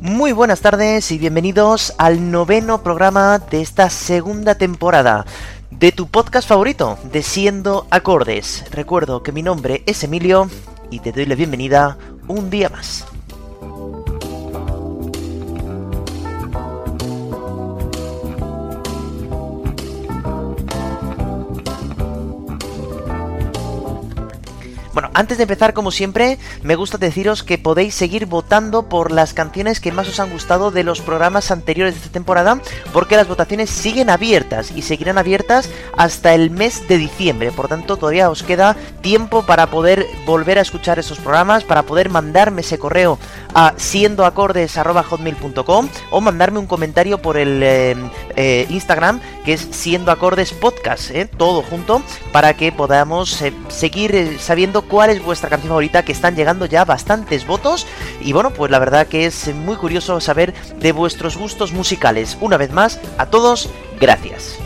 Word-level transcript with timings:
Muy 0.00 0.32
buenas 0.32 0.62
tardes 0.62 1.10
y 1.12 1.18
bienvenidos 1.18 1.92
al 1.98 2.30
noveno 2.30 2.82
programa 2.82 3.38
de 3.38 3.60
esta 3.60 3.90
segunda 3.90 4.54
temporada 4.54 5.26
de 5.70 5.92
tu 5.92 6.08
podcast 6.08 6.48
favorito, 6.48 6.98
de 7.12 7.22
Siendo 7.22 7.86
Acordes. 7.90 8.64
Recuerdo 8.70 9.22
que 9.22 9.32
mi 9.32 9.42
nombre 9.42 9.82
es 9.86 10.02
Emilio 10.02 10.48
y 10.90 11.00
te 11.00 11.12
doy 11.12 11.26
la 11.26 11.34
bienvenida 11.34 11.96
un 12.26 12.50
día 12.50 12.68
más. 12.68 13.06
Bueno, 24.92 25.10
antes 25.14 25.36
de 25.36 25.44
empezar, 25.44 25.74
como 25.74 25.90
siempre, 25.90 26.38
me 26.62 26.74
gusta 26.74 26.98
deciros 26.98 27.42
que 27.42 27.58
podéis 27.58 27.94
seguir 27.94 28.26
votando 28.26 28.88
por 28.88 29.12
las 29.12 29.34
canciones 29.34 29.80
que 29.80 29.92
más 29.92 30.08
os 30.08 30.20
han 30.20 30.30
gustado 30.30 30.70
de 30.70 30.84
los 30.84 31.00
programas 31.00 31.50
anteriores 31.50 31.94
de 31.94 32.00
esta 32.00 32.12
temporada, 32.12 32.60
porque 32.92 33.16
las 33.16 33.28
votaciones 33.28 33.70
siguen 33.70 34.10
abiertas 34.10 34.72
y 34.74 34.82
seguirán 34.82 35.18
abiertas 35.18 35.70
hasta 35.96 36.34
el 36.34 36.50
mes 36.50 36.88
de 36.88 36.98
diciembre. 36.98 37.52
Por 37.52 37.68
tanto, 37.68 37.96
todavía 37.96 38.30
os 38.30 38.42
queda 38.42 38.76
tiempo 39.00 39.42
para 39.42 39.68
poder 39.68 40.06
volver 40.26 40.58
a 40.58 40.62
escuchar 40.62 40.98
esos 40.98 41.18
programas, 41.18 41.62
para 41.64 41.82
poder 41.82 42.08
mandarme 42.08 42.62
ese 42.62 42.78
correo 42.78 43.18
a 43.54 43.74
siendoacordes.hotmail.com 43.76 45.88
o 46.10 46.20
mandarme 46.20 46.58
un 46.58 46.66
comentario 46.66 47.18
por 47.18 47.36
el 47.36 47.62
eh, 47.62 47.94
eh, 48.36 48.66
Instagram, 48.70 49.20
que 49.44 49.52
es 49.54 49.68
Siendo 49.70 50.12
Acordes 50.12 50.52
Podcast, 50.52 51.10
eh, 51.10 51.26
todo 51.26 51.62
junto, 51.62 52.02
para 52.32 52.54
que 52.54 52.72
podamos 52.72 53.42
seguir 53.68 54.38
sabiendo 54.40 54.82
cuál 54.88 55.10
es 55.10 55.22
vuestra 55.22 55.48
canción 55.48 55.68
favorita, 55.68 56.04
que 56.04 56.12
están 56.12 56.34
llegando 56.34 56.66
ya 56.66 56.84
bastantes 56.84 57.46
votos. 57.46 57.86
Y 58.20 58.32
bueno, 58.32 58.50
pues 58.50 58.70
la 58.70 58.78
verdad 58.78 59.06
que 59.06 59.26
es 59.26 59.54
muy 59.54 59.76
curioso 59.76 60.20
saber 60.20 60.54
de 60.80 60.92
vuestros 60.92 61.36
gustos 61.36 61.72
musicales. 61.72 62.36
Una 62.40 62.56
vez 62.56 62.72
más, 62.72 63.00
a 63.18 63.26
todos, 63.26 63.70
gracias. 64.00 64.58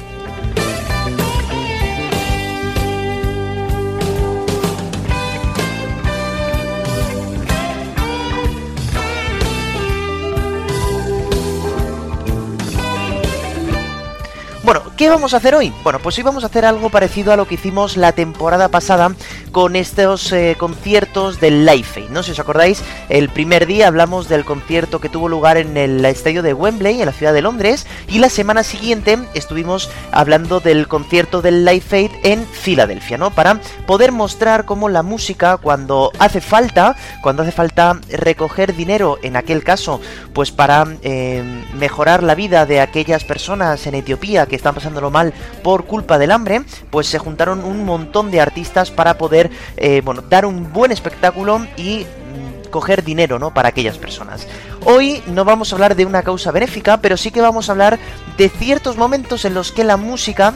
Bueno, 14.64 14.82
¿qué 14.96 15.08
vamos 15.08 15.34
a 15.34 15.38
hacer 15.38 15.56
hoy? 15.56 15.72
Bueno, 15.82 15.98
pues 15.98 16.16
hoy 16.18 16.22
vamos 16.22 16.44
a 16.44 16.46
hacer 16.46 16.64
algo 16.64 16.88
parecido 16.88 17.32
a 17.32 17.36
lo 17.36 17.48
que 17.48 17.56
hicimos 17.56 17.96
la 17.96 18.12
temporada 18.12 18.68
pasada 18.68 19.12
con 19.50 19.74
estos 19.74 20.32
eh, 20.32 20.54
conciertos 20.56 21.40
del 21.40 21.68
Aid, 21.68 21.84
¿no? 22.10 22.22
Si 22.22 22.30
os 22.30 22.38
acordáis, 22.38 22.80
el 23.08 23.28
primer 23.28 23.66
día 23.66 23.88
hablamos 23.88 24.28
del 24.28 24.44
concierto 24.44 25.00
que 25.00 25.08
tuvo 25.08 25.28
lugar 25.28 25.56
en 25.56 25.76
el 25.76 26.04
estadio 26.04 26.42
de 26.42 26.54
Wembley, 26.54 27.00
en 27.00 27.06
la 27.06 27.12
ciudad 27.12 27.34
de 27.34 27.42
Londres, 27.42 27.88
y 28.06 28.20
la 28.20 28.28
semana 28.28 28.62
siguiente 28.62 29.18
estuvimos 29.34 29.90
hablando 30.12 30.60
del 30.60 30.86
concierto 30.86 31.42
del 31.42 31.64
Live 31.64 31.84
Aid 31.90 32.12
en 32.22 32.46
Filadelfia, 32.46 33.18
¿no? 33.18 33.32
Para 33.32 33.60
poder 33.86 34.12
mostrar 34.12 34.64
cómo 34.64 34.88
la 34.88 35.02
música, 35.02 35.56
cuando 35.56 36.12
hace 36.20 36.40
falta, 36.40 36.94
cuando 37.20 37.42
hace 37.42 37.52
falta 37.52 38.00
recoger 38.10 38.76
dinero, 38.76 39.18
en 39.22 39.34
aquel 39.34 39.64
caso, 39.64 40.00
pues 40.32 40.52
para 40.52 40.86
eh, 41.02 41.42
mejorar 41.74 42.22
la 42.22 42.36
vida 42.36 42.64
de 42.64 42.80
aquellas 42.80 43.24
personas 43.24 43.86
en 43.88 43.96
Etiopía 43.96 44.46
que 44.52 44.56
están 44.62 44.74
pasándolo 44.76 45.10
mal 45.10 45.34
por 45.64 45.86
culpa 45.86 46.18
del 46.18 46.30
hambre, 46.30 46.62
pues 46.90 47.08
se 47.08 47.18
juntaron 47.18 47.64
un 47.64 47.84
montón 47.84 48.30
de 48.30 48.40
artistas 48.40 48.92
para 48.92 49.18
poder, 49.18 49.50
eh, 49.76 50.02
bueno, 50.04 50.22
dar 50.22 50.46
un 50.46 50.72
buen 50.72 50.92
espectáculo 50.92 51.66
y 51.76 52.06
mm, 52.06 52.70
coger 52.70 53.02
dinero, 53.02 53.40
¿no? 53.40 53.52
Para 53.52 53.70
aquellas 53.70 53.98
personas. 53.98 54.46
Hoy 54.84 55.20
no 55.26 55.44
vamos 55.44 55.72
a 55.72 55.74
hablar 55.74 55.96
de 55.96 56.06
una 56.06 56.22
causa 56.22 56.52
benéfica, 56.52 56.98
pero 56.98 57.16
sí 57.16 57.32
que 57.32 57.40
vamos 57.40 57.68
a 57.68 57.72
hablar 57.72 57.98
de 58.38 58.48
ciertos 58.48 58.96
momentos 58.96 59.44
en 59.44 59.54
los 59.54 59.72
que 59.72 59.82
la 59.82 59.96
música 59.96 60.54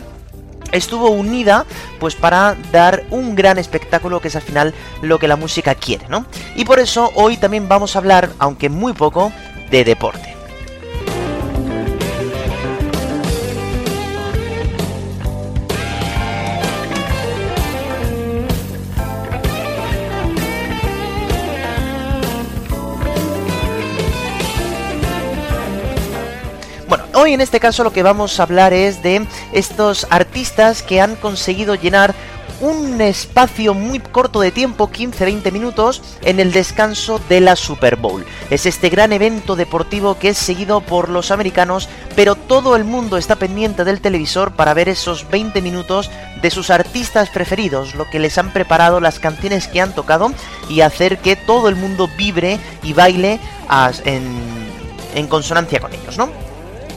estuvo 0.70 1.10
unida 1.10 1.64
pues 1.98 2.14
para 2.14 2.56
dar 2.70 3.04
un 3.10 3.34
gran 3.34 3.58
espectáculo 3.58 4.20
que 4.20 4.28
es 4.28 4.36
al 4.36 4.42
final 4.42 4.74
lo 5.02 5.18
que 5.18 5.26
la 5.26 5.36
música 5.36 5.74
quiere, 5.74 6.06
¿no? 6.08 6.26
Y 6.54 6.64
por 6.64 6.78
eso 6.78 7.10
hoy 7.16 7.38
también 7.38 7.68
vamos 7.68 7.96
a 7.96 7.98
hablar, 7.98 8.30
aunque 8.38 8.68
muy 8.68 8.92
poco, 8.92 9.32
de 9.70 9.84
deporte. 9.84 10.35
Hoy 27.14 27.32
en 27.32 27.40
este 27.40 27.60
caso 27.60 27.82
lo 27.82 27.92
que 27.92 28.02
vamos 28.02 28.38
a 28.38 28.44
hablar 28.44 28.72
es 28.72 29.02
de 29.02 29.26
estos 29.52 30.06
artistas 30.10 30.82
que 30.82 31.00
han 31.00 31.16
conseguido 31.16 31.74
llenar 31.74 32.14
un 32.60 33.00
espacio 33.00 33.74
muy 33.74 33.98
corto 33.98 34.40
de 34.40 34.50
tiempo, 34.50 34.88
15-20 34.90 35.52
minutos, 35.52 36.02
en 36.22 36.40
el 36.40 36.52
descanso 36.52 37.20
de 37.28 37.40
la 37.40 37.56
Super 37.56 37.96
Bowl. 37.96 38.24
Es 38.48 38.64
este 38.64 38.88
gran 38.88 39.12
evento 39.12 39.56
deportivo 39.56 40.18
que 40.18 40.30
es 40.30 40.38
seguido 40.38 40.80
por 40.80 41.08
los 41.08 41.30
americanos, 41.30 41.88
pero 42.14 42.34
todo 42.34 42.76
el 42.76 42.84
mundo 42.84 43.16
está 43.16 43.36
pendiente 43.36 43.84
del 43.84 44.00
televisor 44.00 44.52
para 44.52 44.72
ver 44.72 44.88
esos 44.88 45.28
20 45.28 45.60
minutos 45.60 46.10
de 46.40 46.50
sus 46.50 46.70
artistas 46.70 47.28
preferidos, 47.30 47.94
lo 47.94 48.08
que 48.08 48.20
les 48.20 48.38
han 48.38 48.52
preparado, 48.52 49.00
las 49.00 49.18
canciones 49.18 49.68
que 49.68 49.80
han 49.80 49.94
tocado 49.94 50.32
y 50.70 50.80
hacer 50.80 51.18
que 51.18 51.36
todo 51.36 51.68
el 51.68 51.76
mundo 51.76 52.08
vibre 52.16 52.58
y 52.82 52.92
baile 52.92 53.40
en 54.04 55.26
consonancia 55.28 55.80
con 55.80 55.92
ellos, 55.92 56.16
¿no? 56.16 56.45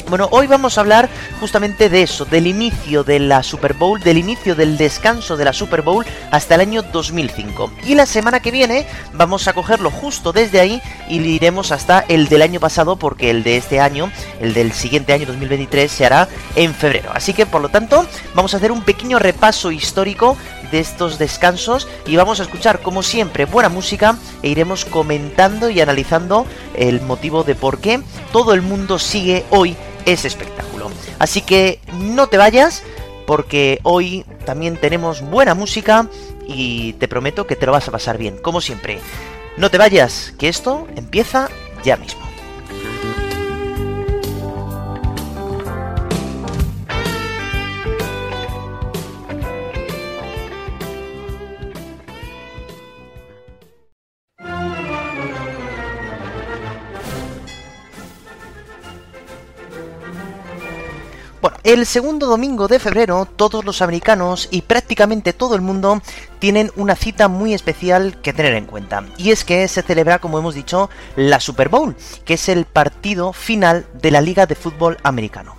Bueno, 0.09 0.27
hoy 0.31 0.47
vamos 0.47 0.75
a 0.75 0.81
hablar 0.81 1.07
justamente 1.39 1.87
de 1.87 2.01
eso, 2.01 2.25
del 2.25 2.47
inicio 2.47 3.03
de 3.03 3.19
la 3.19 3.43
Super 3.43 3.75
Bowl, 3.75 3.99
del 3.99 4.17
inicio 4.17 4.55
del 4.55 4.75
descanso 4.75 5.37
de 5.37 5.45
la 5.45 5.53
Super 5.53 5.83
Bowl 5.83 6.03
hasta 6.31 6.55
el 6.55 6.61
año 6.61 6.81
2005. 6.81 7.71
Y 7.85 7.93
la 7.93 8.07
semana 8.07 8.39
que 8.39 8.49
viene 8.49 8.87
vamos 9.13 9.47
a 9.47 9.53
cogerlo 9.53 9.91
justo 9.91 10.33
desde 10.33 10.59
ahí 10.59 10.81
y 11.07 11.19
iremos 11.19 11.71
hasta 11.71 12.03
el 12.07 12.27
del 12.27 12.41
año 12.41 12.59
pasado 12.59 12.95
porque 12.95 13.29
el 13.29 13.43
de 13.43 13.57
este 13.57 13.79
año, 13.79 14.11
el 14.41 14.55
del 14.55 14.73
siguiente 14.73 15.13
año 15.13 15.27
2023 15.27 15.91
se 15.91 16.07
hará 16.07 16.27
en 16.55 16.73
febrero. 16.73 17.11
Así 17.13 17.33
que 17.33 17.45
por 17.45 17.61
lo 17.61 17.69
tanto 17.69 18.03
vamos 18.33 18.55
a 18.55 18.57
hacer 18.57 18.71
un 18.71 18.81
pequeño 18.81 19.19
repaso 19.19 19.71
histórico 19.71 20.35
de 20.71 20.79
estos 20.79 21.19
descansos 21.19 21.87
y 22.07 22.15
vamos 22.15 22.39
a 22.39 22.43
escuchar 22.43 22.79
como 22.79 23.03
siempre 23.03 23.45
buena 23.45 23.69
música 23.69 24.17
e 24.41 24.49
iremos 24.49 24.85
comentando 24.85 25.69
y 25.69 25.81
analizando 25.81 26.47
el 26.75 27.01
motivo 27.01 27.43
de 27.43 27.55
por 27.55 27.79
qué 27.79 28.01
todo 28.31 28.53
el 28.53 28.61
mundo 28.61 28.99
sigue 28.99 29.45
hoy 29.49 29.75
ese 30.05 30.27
espectáculo. 30.27 30.91
Así 31.19 31.41
que 31.41 31.79
no 31.93 32.27
te 32.27 32.37
vayas 32.37 32.83
porque 33.25 33.79
hoy 33.83 34.25
también 34.45 34.77
tenemos 34.77 35.21
buena 35.21 35.53
música 35.53 36.07
y 36.47 36.93
te 36.93 37.07
prometo 37.07 37.45
que 37.45 37.55
te 37.55 37.65
lo 37.65 37.71
vas 37.71 37.87
a 37.87 37.91
pasar 37.91 38.17
bien, 38.17 38.37
como 38.41 38.61
siempre. 38.61 38.99
No 39.57 39.69
te 39.69 39.77
vayas, 39.77 40.33
que 40.39 40.47
esto 40.47 40.87
empieza 40.95 41.49
ya 41.83 41.97
mismo. 41.97 42.28
Bueno, 61.41 61.55
el 61.63 61.85
segundo 61.85 62.27
domingo 62.27 62.67
de 62.67 62.79
febrero 62.79 63.25
todos 63.25 63.63
los 63.63 63.81
americanos 63.81 64.49
y 64.51 64.63
prácticamente 64.63 65.31
todo 65.31 65.55
el 65.55 65.61
mundo 65.61 66.01
tienen 66.39 66.69
una 66.75 66.97
cita 66.97 67.29
muy 67.29 67.53
especial 67.53 68.19
que 68.21 68.33
tener 68.33 68.55
en 68.55 68.65
cuenta. 68.65 69.05
Y 69.17 69.31
es 69.31 69.45
que 69.45 69.65
se 69.69 69.81
celebra, 69.81 70.19
como 70.19 70.37
hemos 70.37 70.53
dicho, 70.53 70.89
la 71.15 71.39
Super 71.39 71.69
Bowl, 71.69 71.95
que 72.25 72.33
es 72.33 72.49
el 72.49 72.65
partido 72.65 73.31
final 73.31 73.85
de 74.01 74.11
la 74.11 74.19
Liga 74.19 74.47
de 74.47 74.55
Fútbol 74.55 74.97
Americano. 75.01 75.55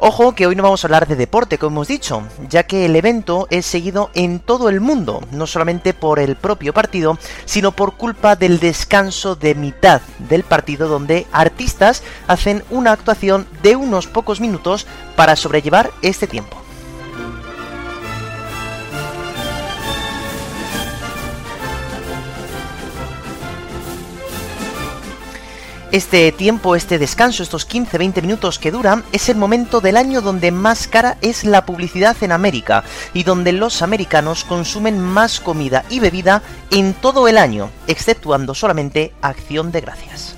Ojo 0.00 0.32
que 0.32 0.46
hoy 0.46 0.54
no 0.54 0.62
vamos 0.62 0.84
a 0.84 0.86
hablar 0.86 1.08
de 1.08 1.16
deporte, 1.16 1.58
como 1.58 1.78
hemos 1.78 1.88
dicho, 1.88 2.22
ya 2.48 2.62
que 2.62 2.86
el 2.86 2.94
evento 2.94 3.48
es 3.50 3.66
seguido 3.66 4.10
en 4.14 4.38
todo 4.38 4.68
el 4.68 4.80
mundo, 4.80 5.20
no 5.32 5.44
solamente 5.48 5.92
por 5.92 6.20
el 6.20 6.36
propio 6.36 6.72
partido, 6.72 7.18
sino 7.46 7.72
por 7.72 7.94
culpa 7.96 8.36
del 8.36 8.60
descanso 8.60 9.34
de 9.34 9.56
mitad 9.56 10.00
del 10.20 10.44
partido 10.44 10.86
donde 10.86 11.26
artistas 11.32 12.04
hacen 12.28 12.62
una 12.70 12.92
actuación 12.92 13.48
de 13.64 13.74
unos 13.74 14.06
pocos 14.06 14.40
minutos 14.40 14.86
para 15.16 15.34
sobrellevar 15.34 15.90
este 16.00 16.28
tiempo. 16.28 16.67
Este 25.90 26.32
tiempo, 26.32 26.76
este 26.76 26.98
descanso, 26.98 27.42
estos 27.42 27.66
15-20 27.66 28.20
minutos 28.20 28.58
que 28.58 28.70
duran, 28.70 29.04
es 29.12 29.30
el 29.30 29.36
momento 29.36 29.80
del 29.80 29.96
año 29.96 30.20
donde 30.20 30.52
más 30.52 30.86
cara 30.86 31.16
es 31.22 31.44
la 31.44 31.64
publicidad 31.64 32.14
en 32.20 32.32
América 32.32 32.84
y 33.14 33.22
donde 33.22 33.52
los 33.52 33.80
americanos 33.80 34.44
consumen 34.44 35.00
más 35.00 35.40
comida 35.40 35.86
y 35.88 36.00
bebida 36.00 36.42
en 36.70 36.92
todo 36.92 37.26
el 37.26 37.38
año, 37.38 37.70
exceptuando 37.86 38.54
solamente 38.54 39.14
Acción 39.22 39.72
de 39.72 39.80
Gracias. 39.80 40.37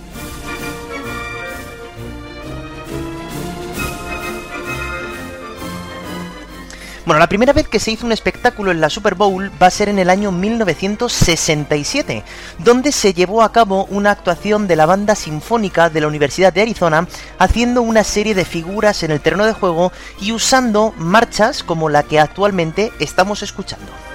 Bueno, 7.06 7.18
la 7.18 7.28
primera 7.28 7.54
vez 7.54 7.66
que 7.66 7.80
se 7.80 7.90
hizo 7.90 8.04
un 8.04 8.12
espectáculo 8.12 8.70
en 8.70 8.80
la 8.80 8.90
Super 8.90 9.14
Bowl 9.14 9.50
va 9.60 9.68
a 9.68 9.70
ser 9.70 9.88
en 9.88 9.98
el 9.98 10.10
año 10.10 10.32
1967, 10.32 12.22
donde 12.58 12.92
se 12.92 13.14
llevó 13.14 13.42
a 13.42 13.52
cabo 13.52 13.86
una 13.86 14.10
actuación 14.10 14.68
de 14.68 14.76
la 14.76 14.84
banda 14.84 15.14
sinfónica 15.14 15.88
de 15.88 16.02
la 16.02 16.08
Universidad 16.08 16.52
de 16.52 16.60
Arizona, 16.60 17.08
haciendo 17.38 17.80
una 17.80 18.04
serie 18.04 18.34
de 18.34 18.44
figuras 18.44 19.02
en 19.02 19.12
el 19.12 19.20
terreno 19.20 19.46
de 19.46 19.54
juego 19.54 19.92
y 20.20 20.32
usando 20.32 20.92
marchas 20.98 21.62
como 21.62 21.88
la 21.88 22.02
que 22.02 22.20
actualmente 22.20 22.92
estamos 23.00 23.42
escuchando. 23.42 24.09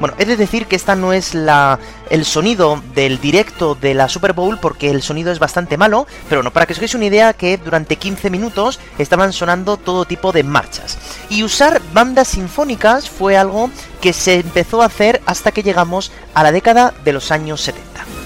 Bueno, 0.00 0.14
he 0.18 0.24
de 0.24 0.38
decir 0.38 0.66
que 0.66 0.76
esta 0.76 0.96
no 0.96 1.12
es 1.12 1.34
la, 1.34 1.78
el 2.08 2.24
sonido 2.24 2.82
del 2.94 3.20
directo 3.20 3.74
de 3.74 3.92
la 3.92 4.08
Super 4.08 4.32
Bowl 4.32 4.58
porque 4.58 4.90
el 4.90 5.02
sonido 5.02 5.30
es 5.30 5.38
bastante 5.38 5.76
malo, 5.76 6.06
pero 6.28 6.40
bueno, 6.40 6.52
para 6.52 6.64
que 6.64 6.72
os 6.72 6.78
hagáis 6.78 6.94
una 6.94 7.04
idea 7.04 7.34
que 7.34 7.58
durante 7.58 7.96
15 7.96 8.30
minutos 8.30 8.80
estaban 8.98 9.34
sonando 9.34 9.76
todo 9.76 10.06
tipo 10.06 10.32
de 10.32 10.42
marchas. 10.42 10.96
Y 11.28 11.44
usar 11.44 11.82
bandas 11.92 12.28
sinfónicas 12.28 13.10
fue 13.10 13.36
algo 13.36 13.70
que 14.00 14.14
se 14.14 14.36
empezó 14.40 14.80
a 14.80 14.86
hacer 14.86 15.20
hasta 15.26 15.52
que 15.52 15.62
llegamos 15.62 16.12
a 16.32 16.42
la 16.42 16.52
década 16.52 16.94
de 17.04 17.12
los 17.12 17.30
años 17.30 17.60
70. 17.60 18.19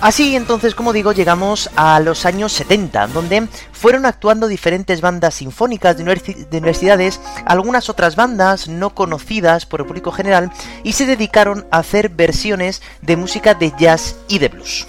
Así 0.00 0.36
entonces, 0.36 0.74
como 0.74 0.92
digo, 0.92 1.12
llegamos 1.12 1.70
a 1.76 2.00
los 2.00 2.26
años 2.26 2.52
70, 2.52 3.08
donde 3.08 3.48
fueron 3.72 4.06
actuando 4.06 4.48
diferentes 4.48 5.00
bandas 5.00 5.34
sinfónicas 5.34 5.96
de, 5.96 6.02
universidades, 6.02 7.20
algunas 7.46 7.88
otras 7.88 8.16
bandas 8.16 8.68
no 8.68 8.94
conocidas 8.94 9.66
por 9.66 9.80
el 9.80 9.86
público 9.86 10.12
general, 10.12 10.50
y 10.84 10.92
se 10.92 11.06
dedicaron 11.06 11.66
a 11.70 11.78
hacer 11.78 12.08
versiones 12.08 12.82
de 13.02 13.16
música 13.16 13.54
de 13.54 13.72
jazz 13.78 14.16
y 14.28 14.38
de 14.38 14.48
blues. 14.48 14.86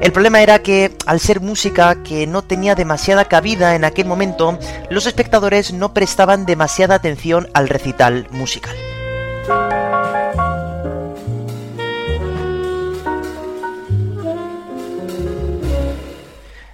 El 0.00 0.12
problema 0.12 0.40
era 0.42 0.60
que, 0.60 0.96
al 1.06 1.18
ser 1.18 1.40
música 1.40 2.02
que 2.04 2.26
no 2.26 2.42
tenía 2.42 2.74
demasiada 2.74 3.24
cabida 3.24 3.74
en 3.74 3.84
aquel 3.84 4.06
momento, 4.06 4.58
los 4.90 5.06
espectadores 5.06 5.72
no 5.72 5.92
prestaban 5.92 6.46
demasiada 6.46 6.94
atención 6.94 7.48
al 7.52 7.68
recital 7.68 8.28
musical. 8.30 8.76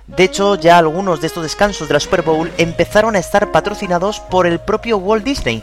De 0.07 0.23
hecho, 0.23 0.55
ya 0.55 0.79
algunos 0.79 1.21
de 1.21 1.27
estos 1.27 1.43
descansos 1.43 1.89
de 1.89 1.95
la 1.95 2.01
Super 2.01 2.23
Bowl 2.23 2.53
empezaron 2.57 3.17
a 3.17 3.19
estar 3.19 3.51
patrocinados 3.51 4.21
por 4.21 4.47
el 4.47 4.61
propio 4.61 4.99
Walt 4.99 5.25
Disney, 5.25 5.63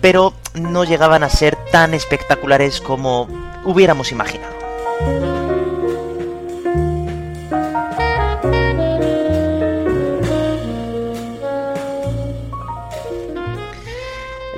pero 0.00 0.34
no 0.54 0.84
llegaban 0.84 1.24
a 1.24 1.30
ser 1.30 1.56
tan 1.72 1.94
espectaculares 1.94 2.80
como 2.80 3.28
hubiéramos 3.64 4.12
imaginado. 4.12 5.37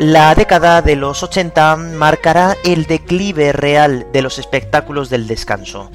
La 0.00 0.34
década 0.34 0.80
de 0.80 0.96
los 0.96 1.22
80 1.22 1.76
marcará 1.76 2.56
el 2.64 2.86
declive 2.86 3.52
real 3.52 4.06
de 4.14 4.22
los 4.22 4.38
espectáculos 4.38 5.10
del 5.10 5.26
descanso. 5.26 5.90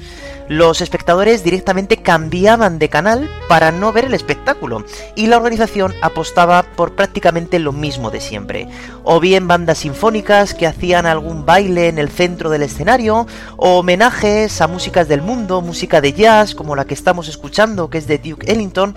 Los 0.48 0.80
espectadores 0.80 1.42
directamente 1.42 1.96
cambiaban 1.96 2.78
de 2.78 2.88
canal 2.88 3.28
para 3.48 3.72
no 3.72 3.92
ver 3.92 4.04
el 4.04 4.14
espectáculo 4.14 4.84
y 5.16 5.26
la 5.26 5.38
organización 5.38 5.92
apostaba 6.02 6.62
por 6.62 6.94
prácticamente 6.94 7.58
lo 7.58 7.72
mismo 7.72 8.12
de 8.12 8.20
siempre. 8.20 8.68
O 9.02 9.18
bien 9.18 9.48
bandas 9.48 9.78
sinfónicas 9.78 10.54
que 10.54 10.68
hacían 10.68 11.04
algún 11.04 11.44
baile 11.44 11.88
en 11.88 11.98
el 11.98 12.08
centro 12.08 12.48
del 12.48 12.62
escenario, 12.62 13.26
o 13.56 13.80
homenajes 13.80 14.60
a 14.60 14.68
músicas 14.68 15.08
del 15.08 15.20
mundo, 15.20 15.62
música 15.62 16.00
de 16.00 16.12
jazz 16.12 16.54
como 16.54 16.76
la 16.76 16.84
que 16.84 16.94
estamos 16.94 17.26
escuchando 17.26 17.90
que 17.90 17.98
es 17.98 18.06
de 18.06 18.18
Duke 18.18 18.48
Ellington, 18.48 18.94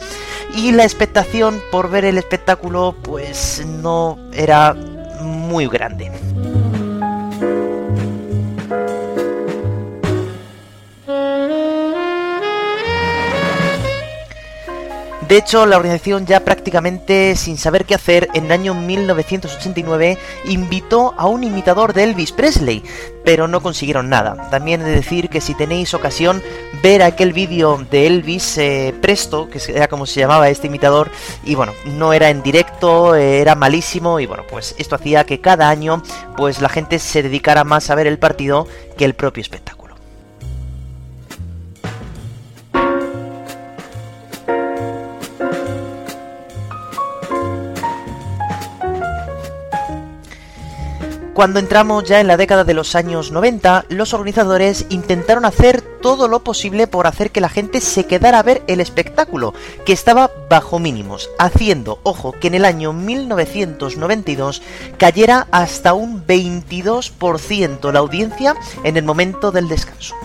y 0.56 0.72
la 0.72 0.84
expectación 0.84 1.64
por 1.72 1.90
ver 1.90 2.06
el 2.06 2.20
espectáculo 2.20 2.94
pues 3.02 3.66
no 3.66 4.20
era 4.34 4.76
muy 5.21 5.68
grande. 5.68 6.12
De 15.30 15.38
hecho, 15.38 15.68
la 15.68 15.78
organización 15.78 16.26
ya 16.26 16.40
prácticamente 16.40 17.36
sin 17.36 17.60
saber 17.60 17.86
qué 17.86 17.94
hacer, 17.94 18.30
en 18.34 18.46
el 18.46 18.52
año 18.52 18.74
1989 18.74 20.18
invitó 20.46 21.14
a 21.20 21.28
un 21.28 21.44
imitador 21.44 21.94
de 21.94 22.06
Elvis 22.06 22.31
Presley, 22.31 22.83
pero 23.24 23.48
no 23.48 23.62
consiguieron 23.62 24.09
nada. 24.09 24.50
También 24.50 24.81
he 24.81 24.86
de 24.86 24.95
decir 24.95 25.30
que 25.30 25.40
si 25.40 25.54
tenéis 25.54 25.94
ocasión, 25.94 26.42
ver 26.81 27.04
aquel 27.04 27.31
vídeo 27.31 27.78
de 27.92 28.07
Elvis 28.07 28.57
eh, 28.57 28.95
Presto, 29.04 29.52
que 29.52 29.59
era 29.71 29.88
como 29.88 30.07
se 30.07 30.19
llamaba 30.19 30.50
este 30.50 30.66
imitador, 30.66 31.12
y 31.44 31.54
bueno, 31.54 31.74
no 31.86 32.12
era 32.12 32.31
en 32.31 32.42
directo, 32.42 33.16
eh, 33.16 33.40
era 33.40 33.54
malísimo, 33.54 34.19
y 34.19 34.26
bueno, 34.26 34.45
pues 34.50 34.74
esto 34.80 34.95
hacía 34.95 35.26
que 35.26 35.42
cada 35.42 35.69
año 35.69 36.02
pues 36.38 36.59
la 36.59 36.69
gente 36.69 36.98
se 36.98 37.21
dedicara 37.21 37.64
más 37.64 37.92
a 37.92 37.95
ver 37.95 38.07
el 38.07 38.18
partido 38.18 38.68
que 38.98 39.06
el 39.06 39.14
propio 39.14 39.42
espectáculo. 39.42 39.79
Cuando 51.40 51.62
entramos 51.62 52.04
ya 52.04 52.19
en 52.19 52.28
la 52.28 52.36
década 52.36 52.66
de 52.66 52.74
los 52.74 52.96
años 52.96 53.31
90, 53.31 53.86
los 53.88 54.14
organizadores 54.14 54.86
intentaron 54.90 55.46
hacer 55.46 55.81
todo 55.81 56.28
lo 56.28 56.44
posible 56.44 56.86
por 56.86 57.08
hacer 57.08 57.31
que 57.31 57.40
la 57.40 57.48
gente 57.48 57.80
se 57.80 58.06
quedara 58.06 58.40
a 58.40 58.44
ver 58.44 58.62
el 58.68 58.81
espectáculo, 58.81 59.54
que 59.86 59.94
estaba 59.94 60.31
bajo 60.50 60.80
mínimos, 60.80 61.30
haciendo, 61.40 62.02
ojo, 62.04 62.34
que 62.34 62.48
en 62.48 62.56
el 62.56 62.66
año 62.66 62.92
1992 62.92 64.62
cayera 64.98 65.48
hasta 65.52 65.94
un 65.94 66.28
22% 66.28 67.90
la 67.94 68.00
audiencia 68.00 68.58
en 68.84 68.98
el 68.98 69.06
momento 69.06 69.54
del 69.54 69.69
descanso. 69.69 70.16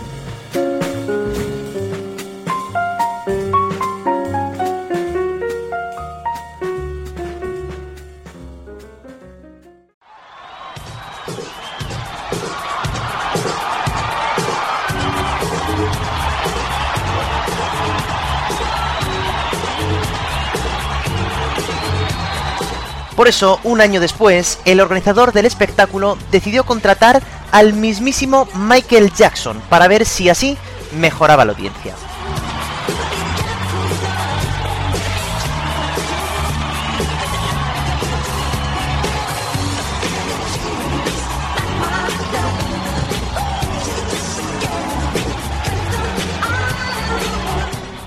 Por 23.25 23.29
eso, 23.31 23.59
un 23.63 23.81
año 23.81 23.99
después, 23.99 24.59
el 24.65 24.79
organizador 24.79 25.33
del 25.33 25.47
espectáculo 25.47 26.15
decidió 26.29 26.63
contratar 26.63 27.23
al 27.51 27.73
mismísimo 27.73 28.47
Michael 28.53 29.11
Jackson 29.13 29.59
para 29.67 29.87
ver 29.87 30.05
si 30.05 30.29
así 30.29 30.59
mejoraba 30.91 31.43
la 31.43 31.53
audiencia. 31.53 31.95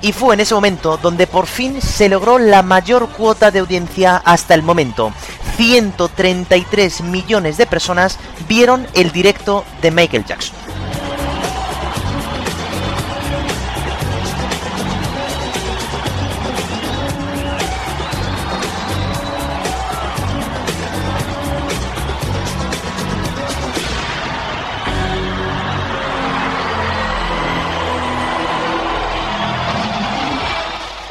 Y 0.09 0.13
fue 0.15 0.33
en 0.33 0.41
ese 0.41 0.55
momento 0.55 0.97
donde 0.97 1.27
por 1.27 1.47
fin 1.47 1.83
se 1.83 2.09
logró 2.09 2.39
la 2.39 2.63
mayor 2.63 3.11
cuota 3.11 3.51
de 3.51 3.59
audiencia 3.59 4.17
hasta 4.17 4.55
el 4.55 4.63
momento. 4.63 5.13
133 5.59 7.03
millones 7.03 7.59
de 7.59 7.67
personas 7.67 8.19
vieron 8.49 8.87
el 8.95 9.13
directo 9.13 9.67
de 9.83 9.91
Michael 9.91 10.25
Jackson. 10.25 10.68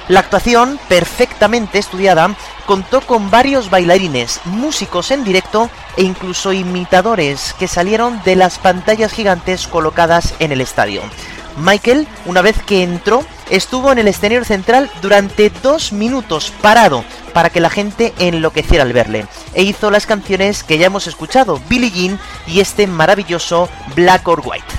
La 0.07 0.21
actuación, 0.21 0.79
perfectamente 0.87 1.79
estudiada, 1.79 2.33
contó 2.65 3.01
con 3.01 3.29
varios 3.29 3.69
bailarines, 3.69 4.39
músicos 4.45 5.11
en 5.11 5.25
directo 5.25 5.69
e 5.97 6.03
incluso 6.03 6.53
imitadores 6.53 7.53
que 7.59 7.67
salieron 7.67 8.21
de 8.23 8.37
las 8.37 8.57
pantallas 8.57 9.11
gigantes 9.11 9.67
colocadas 9.67 10.33
en 10.39 10.53
el 10.53 10.61
estadio. 10.61 11.01
Michael, 11.57 12.07
una 12.25 12.41
vez 12.41 12.61
que 12.63 12.83
entró, 12.83 13.25
estuvo 13.49 13.91
en 13.91 13.97
el 13.97 14.07
escenario 14.07 14.45
central 14.45 14.89
durante 15.01 15.49
dos 15.49 15.91
minutos 15.91 16.53
parado 16.61 17.03
para 17.33 17.49
que 17.49 17.59
la 17.59 17.69
gente 17.69 18.13
enloqueciera 18.19 18.83
al 18.83 18.93
verle, 18.93 19.25
e 19.53 19.63
hizo 19.63 19.91
las 19.91 20.05
canciones 20.05 20.63
que 20.63 20.77
ya 20.77 20.85
hemos 20.85 21.07
escuchado, 21.07 21.59
Billie 21.67 21.91
Jean 21.91 22.19
y 22.45 22.61
este 22.61 22.87
maravilloso 22.87 23.67
Black 23.95 24.27
or 24.27 24.41
White. 24.45 24.76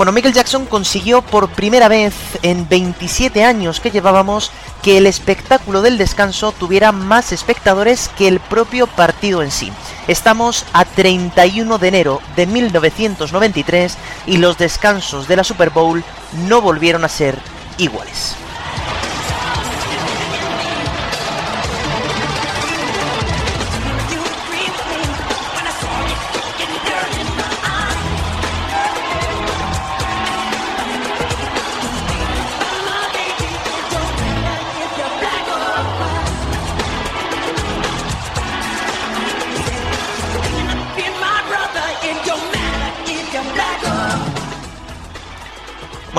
Bueno, 0.00 0.12
Michael 0.12 0.32
Jackson 0.32 0.64
consiguió 0.64 1.20
por 1.20 1.50
primera 1.50 1.86
vez 1.86 2.14
en 2.40 2.66
27 2.66 3.44
años 3.44 3.80
que 3.80 3.90
llevábamos 3.90 4.50
que 4.82 4.96
el 4.96 5.04
espectáculo 5.04 5.82
del 5.82 5.98
descanso 5.98 6.52
tuviera 6.52 6.90
más 6.90 7.32
espectadores 7.32 8.08
que 8.16 8.26
el 8.26 8.40
propio 8.40 8.86
partido 8.86 9.42
en 9.42 9.50
sí. 9.50 9.70
Estamos 10.08 10.64
a 10.72 10.86
31 10.86 11.76
de 11.76 11.88
enero 11.88 12.22
de 12.34 12.46
1993 12.46 13.98
y 14.24 14.38
los 14.38 14.56
descansos 14.56 15.28
de 15.28 15.36
la 15.36 15.44
Super 15.44 15.68
Bowl 15.68 16.02
no 16.48 16.62
volvieron 16.62 17.04
a 17.04 17.08
ser 17.10 17.38
iguales. 17.76 18.36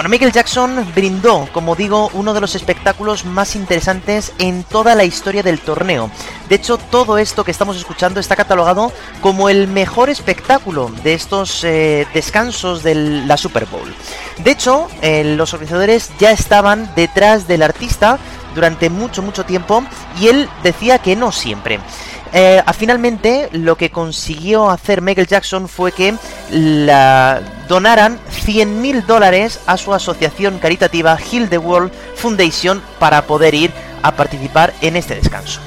Bueno, 0.01 0.09
Michael 0.09 0.31
Jackson 0.31 0.93
brindó, 0.95 1.47
como 1.53 1.75
digo, 1.75 2.09
uno 2.13 2.33
de 2.33 2.41
los 2.41 2.55
espectáculos 2.55 3.23
más 3.23 3.55
interesantes 3.55 4.33
en 4.39 4.63
toda 4.63 4.95
la 4.95 5.03
historia 5.03 5.43
del 5.43 5.59
torneo. 5.59 6.09
De 6.49 6.55
hecho, 6.55 6.79
todo 6.79 7.19
esto 7.19 7.43
que 7.43 7.51
estamos 7.51 7.77
escuchando 7.77 8.19
está 8.19 8.35
catalogado 8.35 8.91
como 9.21 9.47
el 9.47 9.67
mejor 9.67 10.09
espectáculo 10.09 10.89
de 11.03 11.13
estos 11.13 11.63
eh, 11.63 12.07
descansos 12.15 12.81
de 12.81 12.95
la 12.95 13.37
Super 13.37 13.67
Bowl. 13.67 13.93
De 14.39 14.49
hecho, 14.49 14.87
eh, 15.03 15.23
los 15.23 15.53
organizadores 15.53 16.09
ya 16.17 16.31
estaban 16.31 16.89
detrás 16.95 17.47
del 17.47 17.61
artista 17.61 18.17
durante 18.55 18.89
mucho, 18.89 19.21
mucho 19.21 19.45
tiempo 19.45 19.83
y 20.19 20.29
él 20.29 20.49
decía 20.63 20.97
que 20.97 21.15
no 21.15 21.31
siempre. 21.31 21.79
Eh, 22.33 22.61
finalmente, 22.77 23.49
lo 23.51 23.75
que 23.75 23.89
consiguió 23.89 24.69
hacer 24.69 25.01
Michael 25.01 25.27
Jackson 25.27 25.67
fue 25.67 25.91
que 25.91 26.15
la 26.49 27.41
donaran 27.67 28.19
100.000 28.45 29.05
dólares 29.05 29.59
a 29.65 29.77
su 29.77 29.93
asociación 29.93 30.59
caritativa 30.59 31.17
Heal 31.17 31.49
the 31.49 31.57
World 31.57 31.91
Foundation 32.15 32.81
para 32.99 33.23
poder 33.23 33.53
ir 33.53 33.71
a 34.01 34.15
participar 34.15 34.73
en 34.81 34.95
este 34.95 35.15
descanso. 35.15 35.59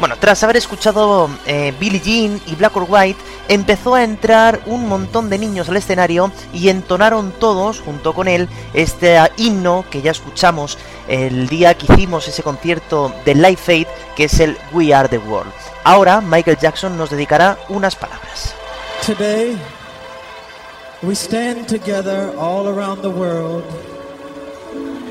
Bueno, 0.00 0.16
tras 0.18 0.42
haber 0.42 0.56
escuchado 0.56 1.28
eh, 1.44 1.74
Billie 1.78 2.00
Jean 2.00 2.40
y 2.46 2.54
Black 2.54 2.74
or 2.74 2.86
White, 2.88 3.20
empezó 3.48 3.94
a 3.94 4.02
entrar 4.02 4.62
un 4.64 4.88
montón 4.88 5.28
de 5.28 5.36
niños 5.36 5.68
al 5.68 5.76
escenario 5.76 6.32
y 6.54 6.70
entonaron 6.70 7.32
todos, 7.32 7.80
junto 7.80 8.14
con 8.14 8.26
él, 8.26 8.48
este 8.72 9.18
himno 9.36 9.84
que 9.90 10.00
ya 10.00 10.12
escuchamos 10.12 10.78
el 11.06 11.48
día 11.50 11.74
que 11.74 11.92
hicimos 11.92 12.26
ese 12.26 12.42
concierto 12.42 13.12
de 13.26 13.34
Live 13.34 13.60
Aid, 13.66 13.86
que 14.16 14.24
es 14.24 14.40
el 14.40 14.56
We 14.72 14.94
Are 14.94 15.06
the 15.06 15.18
World. 15.18 15.52
Ahora 15.84 16.22
Michael 16.22 16.56
Jackson 16.58 16.96
nos 16.96 17.10
dedicará 17.10 17.58
unas 17.68 17.94
palabras. 17.94 18.54
Today, 19.04 19.58
we 21.02 21.14
stand 21.14 21.66
together 21.66 22.32
all 22.38 22.68
around 22.68 23.02
the 23.02 23.10
world, 23.10 23.64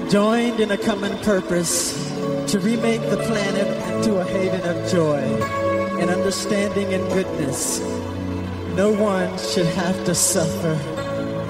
joined 0.09 0.59
in 0.59 0.71
a 0.71 0.77
common 0.77 1.15
purpose 1.19 2.08
to 2.49 2.59
remake 2.61 3.01
the 3.11 3.17
planet 3.27 3.67
into 3.93 4.17
a 4.17 4.23
haven 4.23 4.61
of 4.67 4.91
joy 4.91 5.19
and 5.99 6.09
understanding 6.09 6.91
and 6.95 7.07
goodness. 7.13 7.79
No 8.75 8.91
one 8.91 9.37
should 9.37 9.67
have 9.67 10.03
to 10.05 10.15
suffer, 10.15 10.73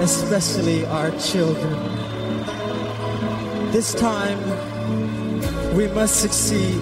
especially 0.02 0.86
our 0.88 1.12
children. 1.12 1.72
This 3.72 3.94
time, 3.94 4.40
we 5.74 5.88
must 5.88 6.20
succeed. 6.20 6.82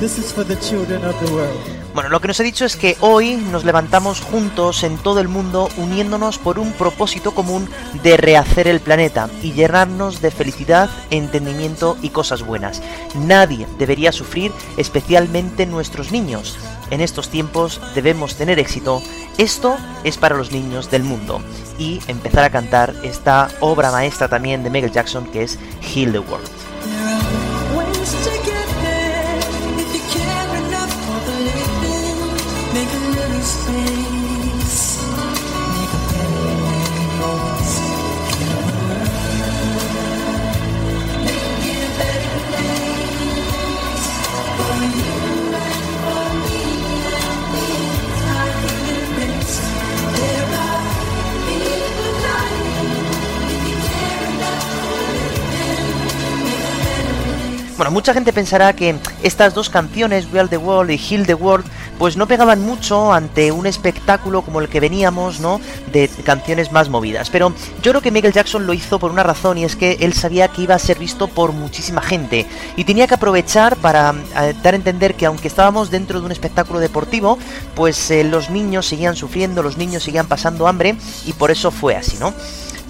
This 0.00 0.16
is 0.16 0.32
for 0.32 0.44
the 0.44 0.56
children 0.56 1.04
of 1.04 1.14
the 1.26 1.34
world. 1.34 1.81
Bueno, 1.94 2.08
lo 2.08 2.20
que 2.20 2.28
nos 2.28 2.40
he 2.40 2.44
dicho 2.44 2.64
es 2.64 2.76
que 2.76 2.96
hoy 3.00 3.36
nos 3.36 3.64
levantamos 3.64 4.22
juntos 4.22 4.82
en 4.82 4.96
todo 4.96 5.20
el 5.20 5.28
mundo 5.28 5.68
uniéndonos 5.76 6.38
por 6.38 6.58
un 6.58 6.72
propósito 6.72 7.34
común 7.34 7.68
de 8.02 8.16
rehacer 8.16 8.66
el 8.66 8.80
planeta 8.80 9.28
y 9.42 9.52
llenarnos 9.52 10.22
de 10.22 10.30
felicidad, 10.30 10.88
entendimiento 11.10 11.98
y 12.00 12.08
cosas 12.08 12.42
buenas. 12.46 12.82
Nadie 13.14 13.66
debería 13.78 14.10
sufrir, 14.10 14.52
especialmente 14.78 15.66
nuestros 15.66 16.12
niños. 16.12 16.56
En 16.90 17.02
estos 17.02 17.28
tiempos 17.28 17.78
debemos 17.94 18.36
tener 18.36 18.58
éxito. 18.58 19.02
Esto 19.36 19.76
es 20.02 20.16
para 20.16 20.36
los 20.36 20.50
niños 20.50 20.90
del 20.90 21.02
mundo. 21.02 21.42
Y 21.78 22.00
empezar 22.08 22.44
a 22.44 22.50
cantar 22.50 22.94
esta 23.02 23.50
obra 23.60 23.90
maestra 23.90 24.28
también 24.28 24.62
de 24.62 24.70
Michael 24.70 24.92
Jackson 24.92 25.26
que 25.26 25.42
es 25.42 25.58
Heal 25.82 26.12
the 26.12 26.20
World. 26.20 26.71
Mucha 57.92 58.14
gente 58.14 58.32
pensará 58.32 58.72
que 58.72 58.96
estas 59.22 59.54
dos 59.54 59.70
canciones, 59.70 60.26
We 60.32 60.40
Are 60.40 60.48
the 60.48 60.56
World 60.56 60.90
y 60.90 60.98
Heal 60.98 61.26
the 61.26 61.34
World, 61.34 61.64
pues 61.98 62.16
no 62.16 62.26
pegaban 62.26 62.60
mucho 62.60 63.12
ante 63.12 63.52
un 63.52 63.66
espectáculo 63.66 64.42
como 64.42 64.60
el 64.60 64.68
que 64.68 64.80
veníamos, 64.80 65.40
¿no? 65.40 65.60
De 65.92 66.08
canciones 66.24 66.72
más 66.72 66.88
movidas. 66.88 67.30
Pero 67.30 67.54
yo 67.82 67.92
creo 67.92 68.02
que 68.02 68.10
Michael 68.10 68.32
Jackson 68.32 68.66
lo 68.66 68.72
hizo 68.72 68.98
por 68.98 69.12
una 69.12 69.22
razón 69.22 69.58
y 69.58 69.64
es 69.64 69.76
que 69.76 69.98
él 70.00 70.12
sabía 70.12 70.48
que 70.48 70.62
iba 70.62 70.74
a 70.74 70.78
ser 70.78 70.98
visto 70.98 71.28
por 71.28 71.52
muchísima 71.52 72.02
gente 72.02 72.46
y 72.76 72.84
tenía 72.84 73.06
que 73.06 73.14
aprovechar 73.14 73.76
para 73.76 74.14
eh, 74.40 74.54
dar 74.62 74.74
a 74.74 74.76
entender 74.76 75.14
que 75.14 75.26
aunque 75.26 75.48
estábamos 75.48 75.90
dentro 75.90 76.18
de 76.18 76.26
un 76.26 76.32
espectáculo 76.32 76.80
deportivo, 76.80 77.38
pues 77.74 78.10
eh, 78.10 78.24
los 78.24 78.50
niños 78.50 78.86
seguían 78.86 79.14
sufriendo, 79.14 79.62
los 79.62 79.76
niños 79.76 80.02
seguían 80.02 80.26
pasando 80.26 80.66
hambre 80.66 80.96
y 81.26 81.34
por 81.34 81.50
eso 81.50 81.70
fue 81.70 81.94
así, 81.94 82.16
¿no? 82.18 82.34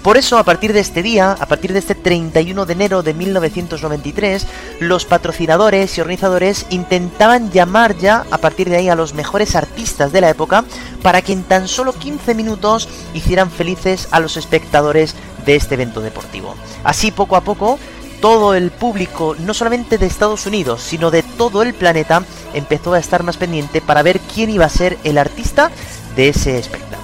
Por 0.03 0.17
eso, 0.17 0.37
a 0.37 0.43
partir 0.43 0.73
de 0.73 0.81
este 0.81 1.01
día, 1.01 1.31
a 1.31 1.45
partir 1.45 1.71
de 1.71 1.79
este 1.79 1.95
31 1.95 2.65
de 2.65 2.73
enero 2.73 3.03
de 3.03 3.13
1993, 3.13 4.45
los 4.81 5.05
patrocinadores 5.05 5.97
y 5.97 6.01
organizadores 6.01 6.65
intentaban 6.69 7.51
llamar 7.51 7.97
ya 7.97 8.25
a 8.29 8.37
partir 8.37 8.69
de 8.69 8.75
ahí 8.75 8.89
a 8.89 8.95
los 8.95 9.13
mejores 9.13 9.55
artistas 9.55 10.11
de 10.11 10.19
la 10.19 10.29
época 10.29 10.65
para 11.01 11.21
que 11.21 11.31
en 11.31 11.43
tan 11.43 11.69
solo 11.69 11.93
15 11.93 12.35
minutos 12.35 12.89
hicieran 13.13 13.49
felices 13.49 14.09
a 14.11 14.19
los 14.19 14.35
espectadores 14.35 15.15
de 15.45 15.55
este 15.55 15.75
evento 15.75 16.01
deportivo. 16.01 16.53
Así, 16.83 17.11
poco 17.11 17.37
a 17.37 17.41
poco, 17.41 17.79
todo 18.19 18.55
el 18.55 18.71
público, 18.71 19.37
no 19.39 19.53
solamente 19.53 19.97
de 19.97 20.05
Estados 20.05 20.45
Unidos, 20.45 20.81
sino 20.81 21.11
de 21.11 21.23
todo 21.23 21.61
el 21.61 21.73
planeta, 21.73 22.23
empezó 22.53 22.93
a 22.93 22.99
estar 22.99 23.23
más 23.23 23.37
pendiente 23.37 23.79
para 23.79 24.03
ver 24.03 24.19
quién 24.19 24.49
iba 24.49 24.65
a 24.65 24.69
ser 24.69 24.97
el 25.05 25.17
artista 25.17 25.71
de 26.17 26.27
ese 26.27 26.57
espectáculo. 26.59 27.02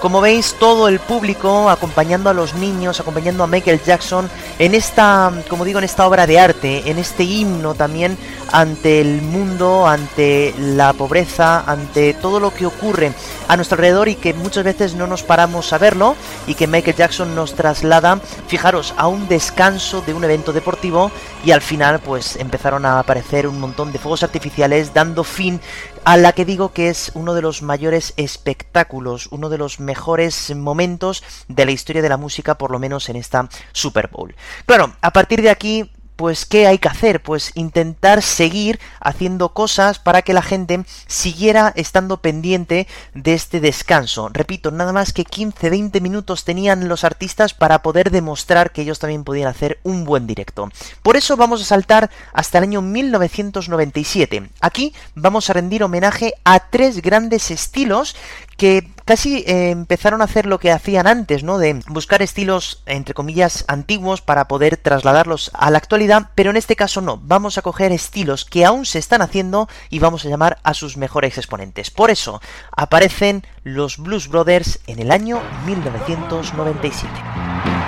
Como 0.00 0.22
veis, 0.22 0.56
todo 0.58 0.88
el 0.88 0.98
público 0.98 1.68
acompañando 1.68 2.30
a 2.30 2.32
los 2.32 2.54
niños, 2.54 3.00
acompañando 3.00 3.44
a 3.44 3.46
Michael 3.46 3.82
Jackson 3.84 4.30
en 4.58 4.74
esta, 4.74 5.30
como 5.46 5.66
digo, 5.66 5.78
en 5.78 5.84
esta 5.84 6.06
obra 6.06 6.26
de 6.26 6.40
arte, 6.40 6.90
en 6.90 6.98
este 6.98 7.24
himno 7.24 7.74
también 7.74 8.16
ante 8.52 9.00
el 9.00 9.22
mundo, 9.22 9.86
ante 9.86 10.54
la 10.58 10.92
pobreza, 10.92 11.64
ante 11.66 12.14
todo 12.14 12.40
lo 12.40 12.52
que 12.52 12.66
ocurre 12.66 13.12
a 13.48 13.56
nuestro 13.56 13.76
alrededor 13.76 14.08
y 14.08 14.14
que 14.14 14.34
muchas 14.34 14.64
veces 14.64 14.94
no 14.94 15.06
nos 15.06 15.22
paramos 15.22 15.72
a 15.72 15.78
verlo 15.78 16.16
y 16.46 16.54
que 16.54 16.66
Michael 16.66 16.96
Jackson 16.96 17.34
nos 17.34 17.54
traslada, 17.54 18.20
fijaros, 18.46 18.94
a 18.96 19.08
un 19.08 19.28
descanso 19.28 20.02
de 20.02 20.14
un 20.14 20.24
evento 20.24 20.52
deportivo 20.52 21.10
y 21.44 21.50
al 21.50 21.60
final 21.60 22.00
pues 22.00 22.36
empezaron 22.36 22.86
a 22.86 22.98
aparecer 22.98 23.46
un 23.46 23.60
montón 23.60 23.92
de 23.92 23.98
fuegos 23.98 24.22
artificiales 24.22 24.94
dando 24.94 25.24
fin 25.24 25.60
a 26.04 26.16
la 26.16 26.32
que 26.32 26.44
digo 26.44 26.72
que 26.72 26.88
es 26.88 27.12
uno 27.14 27.34
de 27.34 27.42
los 27.42 27.62
mayores 27.62 28.14
espectáculos, 28.16 29.28
uno 29.30 29.48
de 29.48 29.58
los 29.58 29.80
mejores 29.80 30.54
momentos 30.54 31.22
de 31.48 31.66
la 31.66 31.72
historia 31.72 32.02
de 32.02 32.08
la 32.08 32.16
música, 32.16 32.56
por 32.56 32.70
lo 32.70 32.78
menos 32.78 33.08
en 33.08 33.16
esta 33.16 33.48
Super 33.72 34.08
Bowl. 34.08 34.34
Claro, 34.66 34.94
a 35.00 35.12
partir 35.12 35.42
de 35.42 35.50
aquí 35.50 35.90
pues 36.20 36.44
¿qué 36.44 36.66
hay 36.66 36.76
que 36.76 36.88
hacer? 36.88 37.22
Pues 37.22 37.50
intentar 37.54 38.20
seguir 38.20 38.78
haciendo 39.00 39.54
cosas 39.54 39.98
para 39.98 40.20
que 40.20 40.34
la 40.34 40.42
gente 40.42 40.84
siguiera 41.06 41.72
estando 41.76 42.18
pendiente 42.18 42.86
de 43.14 43.32
este 43.32 43.58
descanso. 43.58 44.28
Repito, 44.30 44.70
nada 44.70 44.92
más 44.92 45.14
que 45.14 45.24
15-20 45.24 45.98
minutos 46.02 46.44
tenían 46.44 46.90
los 46.90 47.04
artistas 47.04 47.54
para 47.54 47.80
poder 47.80 48.10
demostrar 48.10 48.70
que 48.70 48.82
ellos 48.82 48.98
también 48.98 49.24
podían 49.24 49.48
hacer 49.48 49.80
un 49.82 50.04
buen 50.04 50.26
directo. 50.26 50.68
Por 51.02 51.16
eso 51.16 51.38
vamos 51.38 51.62
a 51.62 51.64
saltar 51.64 52.10
hasta 52.34 52.58
el 52.58 52.64
año 52.64 52.82
1997. 52.82 54.50
Aquí 54.60 54.92
vamos 55.14 55.48
a 55.48 55.54
rendir 55.54 55.82
homenaje 55.82 56.34
a 56.44 56.68
tres 56.68 57.00
grandes 57.00 57.50
estilos 57.50 58.14
que 58.58 58.90
casi 59.10 59.38
eh, 59.38 59.70
empezaron 59.70 60.20
a 60.20 60.26
hacer 60.26 60.46
lo 60.46 60.60
que 60.60 60.70
hacían 60.70 61.08
antes, 61.08 61.42
¿no? 61.42 61.58
De 61.58 61.80
buscar 61.88 62.22
estilos, 62.22 62.84
entre 62.86 63.12
comillas, 63.12 63.64
antiguos 63.66 64.20
para 64.20 64.46
poder 64.46 64.76
trasladarlos 64.76 65.50
a 65.52 65.72
la 65.72 65.78
actualidad, 65.78 66.30
pero 66.36 66.50
en 66.50 66.56
este 66.56 66.76
caso 66.76 67.00
no, 67.00 67.18
vamos 67.20 67.58
a 67.58 67.62
coger 67.62 67.90
estilos 67.90 68.44
que 68.44 68.64
aún 68.64 68.86
se 68.86 69.00
están 69.00 69.20
haciendo 69.20 69.68
y 69.88 69.98
vamos 69.98 70.24
a 70.24 70.28
llamar 70.28 70.58
a 70.62 70.74
sus 70.74 70.96
mejores 70.96 71.38
exponentes. 71.38 71.90
Por 71.90 72.12
eso 72.12 72.40
aparecen 72.70 73.44
los 73.64 73.98
Blues 73.98 74.28
Brothers 74.28 74.78
en 74.86 75.00
el 75.00 75.10
año 75.10 75.42
1997. 75.66 77.79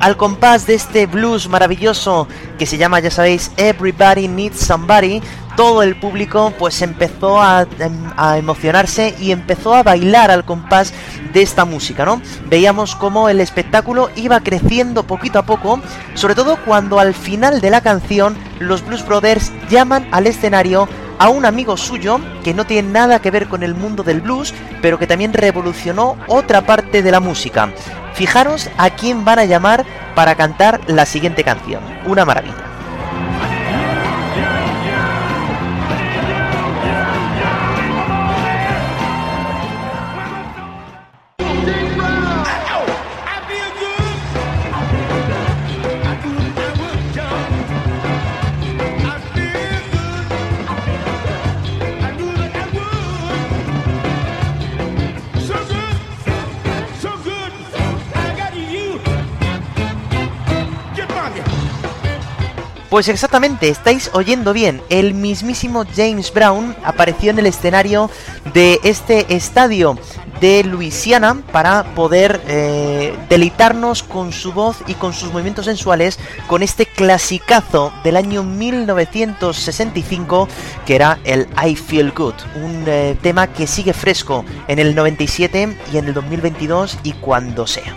Al 0.00 0.16
compás 0.16 0.66
de 0.66 0.74
este 0.74 1.06
blues 1.06 1.48
maravilloso 1.48 2.28
que 2.58 2.66
se 2.66 2.78
llama, 2.78 3.00
ya 3.00 3.10
sabéis, 3.10 3.50
Everybody 3.56 4.28
Needs 4.28 4.60
Somebody, 4.60 5.22
todo 5.56 5.82
el 5.82 5.98
público 5.98 6.52
pues 6.58 6.82
empezó 6.82 7.42
a, 7.42 7.66
em, 7.80 8.12
a, 8.16 8.38
emocionarse 8.38 9.14
y 9.18 9.32
empezó 9.32 9.74
a 9.74 9.82
bailar 9.82 10.30
al 10.30 10.44
compás 10.44 10.92
de 11.32 11.42
esta 11.42 11.64
música, 11.64 12.04
¿no? 12.04 12.22
Veíamos 12.46 12.94
cómo 12.94 13.28
el 13.28 13.40
espectáculo 13.40 14.10
iba 14.14 14.40
creciendo 14.40 15.02
poquito 15.02 15.38
a 15.38 15.42
poco, 15.46 15.80
sobre 16.14 16.34
todo 16.34 16.58
cuando 16.64 17.00
al 17.00 17.12
final 17.12 17.60
de 17.60 17.70
la 17.70 17.80
canción 17.80 18.36
los 18.60 18.86
Blues 18.86 19.04
Brothers 19.04 19.52
llaman 19.68 20.06
al 20.12 20.28
escenario 20.28 20.88
a 21.18 21.28
un 21.28 21.44
amigo 21.44 21.76
suyo 21.76 22.20
que 22.44 22.54
no 22.54 22.66
tiene 22.66 22.90
nada 22.90 23.20
que 23.20 23.30
ver 23.30 23.48
con 23.48 23.62
el 23.62 23.74
mundo 23.74 24.02
del 24.02 24.20
blues, 24.20 24.54
pero 24.80 24.98
que 24.98 25.06
también 25.06 25.32
revolucionó 25.32 26.16
otra 26.26 26.62
parte 26.62 27.02
de 27.02 27.10
la 27.10 27.20
música. 27.20 27.70
Fijaros 28.14 28.68
a 28.78 28.90
quién 28.90 29.24
van 29.24 29.38
a 29.38 29.44
llamar 29.44 29.84
para 30.14 30.34
cantar 30.34 30.80
la 30.86 31.06
siguiente 31.06 31.44
canción. 31.44 31.82
Una 32.06 32.24
maravilla. 32.24 32.67
Pues 62.90 63.08
exactamente, 63.08 63.68
estáis 63.68 64.10
oyendo 64.14 64.54
bien. 64.54 64.80
El 64.88 65.12
mismísimo 65.12 65.84
James 65.94 66.32
Brown 66.32 66.74
apareció 66.82 67.30
en 67.30 67.38
el 67.38 67.44
escenario 67.44 68.10
de 68.54 68.80
este 68.82 69.34
estadio 69.34 69.98
de 70.40 70.64
Luisiana 70.64 71.42
para 71.52 71.94
poder 71.94 72.40
eh, 72.46 73.14
deleitarnos 73.28 74.02
con 74.02 74.32
su 74.32 74.54
voz 74.54 74.78
y 74.86 74.94
con 74.94 75.12
sus 75.12 75.30
movimientos 75.32 75.66
sensuales 75.66 76.18
con 76.46 76.62
este 76.62 76.86
clasicazo 76.86 77.92
del 78.04 78.16
año 78.16 78.42
1965 78.42 80.48
que 80.86 80.94
era 80.94 81.18
el 81.24 81.46
I 81.62 81.76
Feel 81.76 82.12
Good, 82.12 82.36
un 82.62 82.84
eh, 82.86 83.18
tema 83.20 83.48
que 83.48 83.66
sigue 83.66 83.92
fresco 83.92 84.46
en 84.66 84.78
el 84.78 84.94
97 84.94 85.76
y 85.92 85.98
en 85.98 86.06
el 86.06 86.14
2022 86.14 87.00
y 87.02 87.12
cuando 87.12 87.66
sea. 87.66 87.94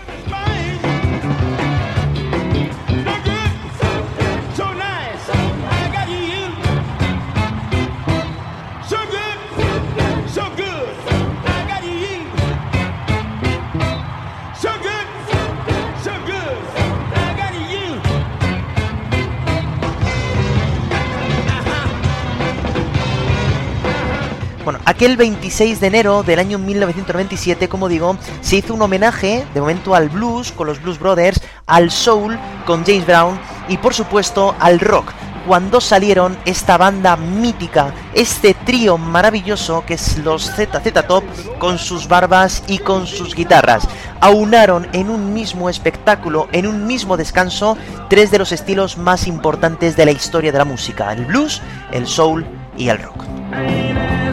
Aquel 25.02 25.16
26 25.16 25.80
de 25.80 25.86
enero 25.88 26.22
del 26.22 26.38
año 26.38 26.60
1997, 26.60 27.68
como 27.68 27.88
digo, 27.88 28.16
se 28.40 28.58
hizo 28.58 28.72
un 28.72 28.82
homenaje, 28.82 29.44
de 29.52 29.60
momento 29.60 29.96
al 29.96 30.08
blues 30.08 30.52
con 30.52 30.68
los 30.68 30.80
Blues 30.80 31.00
Brothers, 31.00 31.40
al 31.66 31.90
soul 31.90 32.38
con 32.66 32.84
James 32.84 33.04
Brown 33.04 33.36
y 33.68 33.78
por 33.78 33.94
supuesto 33.94 34.54
al 34.60 34.78
rock, 34.78 35.12
cuando 35.44 35.80
salieron 35.80 36.38
esta 36.44 36.78
banda 36.78 37.16
mítica, 37.16 37.92
este 38.14 38.54
trío 38.54 38.96
maravilloso 38.96 39.82
que 39.84 39.94
es 39.94 40.18
los 40.18 40.44
ZZ 40.52 40.92
Top 41.08 41.24
con 41.58 41.78
sus 41.78 42.06
barbas 42.06 42.62
y 42.68 42.78
con 42.78 43.08
sus 43.08 43.34
guitarras. 43.34 43.88
Aunaron 44.20 44.86
en 44.92 45.10
un 45.10 45.34
mismo 45.34 45.68
espectáculo, 45.68 46.46
en 46.52 46.68
un 46.68 46.86
mismo 46.86 47.16
descanso, 47.16 47.76
tres 48.08 48.30
de 48.30 48.38
los 48.38 48.52
estilos 48.52 48.98
más 48.98 49.26
importantes 49.26 49.96
de 49.96 50.04
la 50.04 50.12
historia 50.12 50.52
de 50.52 50.58
la 50.58 50.64
música, 50.64 51.12
el 51.12 51.24
blues, 51.24 51.60
el 51.90 52.06
soul 52.06 52.46
y 52.78 52.88
el 52.88 53.02
rock. 53.02 54.31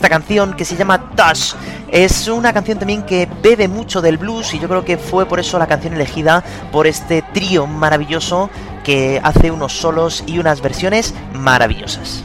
Esta 0.00 0.08
canción 0.08 0.54
que 0.54 0.64
se 0.64 0.76
llama 0.76 1.10
Touch 1.14 1.52
es 1.92 2.26
una 2.26 2.54
canción 2.54 2.78
también 2.78 3.02
que 3.02 3.28
bebe 3.42 3.68
mucho 3.68 4.00
del 4.00 4.16
blues 4.16 4.54
y 4.54 4.58
yo 4.58 4.66
creo 4.66 4.82
que 4.82 4.96
fue 4.96 5.26
por 5.26 5.38
eso 5.38 5.58
la 5.58 5.66
canción 5.66 5.92
elegida 5.92 6.42
por 6.72 6.86
este 6.86 7.20
trío 7.34 7.66
maravilloso 7.66 8.48
que 8.82 9.20
hace 9.22 9.50
unos 9.50 9.74
solos 9.74 10.24
y 10.26 10.38
unas 10.38 10.62
versiones 10.62 11.12
maravillosas. 11.34 12.24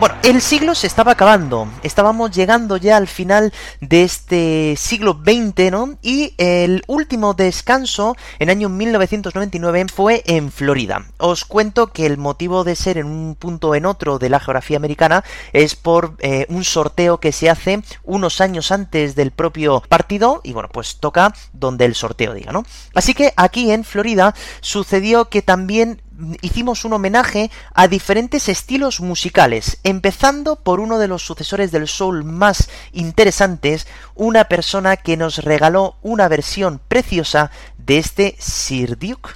Bueno, 0.00 0.14
el 0.22 0.40
siglo 0.40 0.74
se 0.74 0.86
estaba 0.86 1.12
acabando, 1.12 1.68
estábamos 1.82 2.30
llegando 2.30 2.78
ya 2.78 2.96
al 2.96 3.06
final 3.06 3.52
de 3.82 4.04
este 4.04 4.74
siglo 4.78 5.20
XX, 5.22 5.70
¿no? 5.70 5.98
Y 6.00 6.32
el 6.38 6.82
último 6.86 7.34
descanso 7.34 8.16
en 8.38 8.48
año 8.48 8.70
1999 8.70 9.86
fue 9.94 10.22
en 10.24 10.50
Florida. 10.50 11.04
Os 11.18 11.44
cuento 11.44 11.88
que 11.88 12.06
el 12.06 12.16
motivo 12.16 12.64
de 12.64 12.76
ser 12.76 12.96
en 12.96 13.08
un 13.08 13.34
punto 13.34 13.68
o 13.68 13.74
en 13.74 13.84
otro 13.84 14.18
de 14.18 14.30
la 14.30 14.40
geografía 14.40 14.78
americana 14.78 15.22
es 15.52 15.76
por 15.76 16.14
eh, 16.20 16.46
un 16.48 16.64
sorteo 16.64 17.20
que 17.20 17.32
se 17.32 17.50
hace 17.50 17.82
unos 18.02 18.40
años 18.40 18.72
antes 18.72 19.14
del 19.14 19.32
propio 19.32 19.82
partido 19.86 20.40
y 20.42 20.54
bueno, 20.54 20.70
pues 20.72 20.96
toca 20.96 21.34
donde 21.52 21.84
el 21.84 21.94
sorteo 21.94 22.32
diga, 22.32 22.52
¿no? 22.52 22.64
Así 22.94 23.12
que 23.12 23.34
aquí 23.36 23.70
en 23.70 23.84
Florida 23.84 24.34
sucedió 24.62 25.28
que 25.28 25.42
también 25.42 26.00
hicimos 26.42 26.84
un 26.84 26.92
homenaje 26.92 27.50
a 27.74 27.88
diferentes 27.88 28.48
estilos 28.48 29.00
musicales, 29.00 29.78
empezando 29.84 30.56
por 30.56 30.80
uno 30.80 30.98
de 30.98 31.08
los 31.08 31.24
sucesores 31.24 31.72
del 31.72 31.88
soul 31.88 32.24
más 32.24 32.68
interesantes, 32.92 33.86
una 34.14 34.44
persona 34.44 34.96
que 34.96 35.16
nos 35.16 35.38
regaló 35.38 35.96
una 36.02 36.28
versión 36.28 36.80
preciosa 36.88 37.50
de 37.78 37.98
este 37.98 38.36
Sir 38.38 38.98
Duke. 38.98 39.30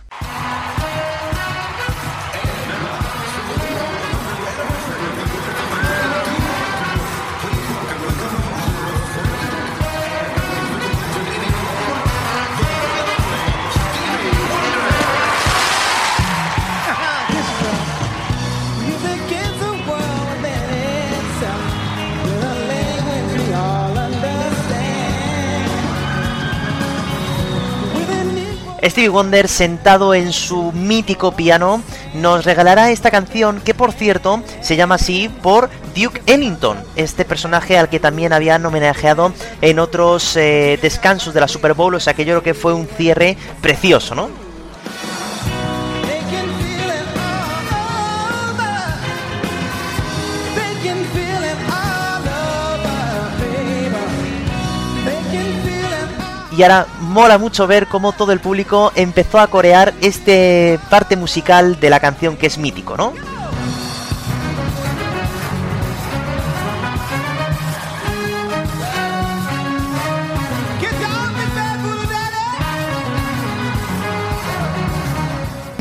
Stevie 28.85 29.09
Wonder, 29.09 29.49
sentado 29.49 30.15
en 30.15 30.33
su 30.33 30.73
mítico 30.73 31.33
piano, 31.33 31.83
nos 32.15 32.45
regalará 32.45 32.91
esta 32.91 33.11
canción 33.11 33.61
que, 33.61 33.75
por 33.75 33.93
cierto, 33.93 34.43
se 34.61 34.77
llama 34.77 34.97
así 34.97 35.31
por 35.43 35.71
Duke 35.97 36.23
Ellington, 36.27 36.77
este 36.95 37.25
personaje 37.25 37.79
al 37.79 37.89
que 37.89 38.01
también 38.01 38.33
habían 38.33 38.65
homenajeado 38.67 39.33
en 39.63 39.79
otros 39.79 40.37
eh, 40.37 40.79
descansos 40.83 41.33
de 41.33 41.41
la 41.41 41.49
Super 41.49 41.75
Bowl, 41.75 41.95
o 41.95 42.01
sea 42.01 42.15
que 42.15 42.25
yo 42.25 42.35
creo 42.35 42.43
que 42.43 42.55
fue 42.55 42.75
un 42.75 42.87
cierre 42.87 43.37
precioso, 43.63 44.15
¿no? 44.15 44.44
Y 56.57 56.63
ahora 56.63 56.87
mola 57.01 57.39
mucho 57.39 57.67
ver 57.67 57.87
cómo 57.87 58.13
todo 58.13 58.33
el 58.33 58.41
público 58.41 58.93
empezó 58.95 59.39
a 59.39 59.47
corear 59.49 59.93
este 60.01 60.79
parte 60.91 61.17
musical 61.17 61.79
de 61.81 61.91
la 61.91 62.01
canción 62.01 62.37
que 62.37 62.47
es 62.47 62.59
mítico, 62.59 62.97
¿no? 62.97 63.13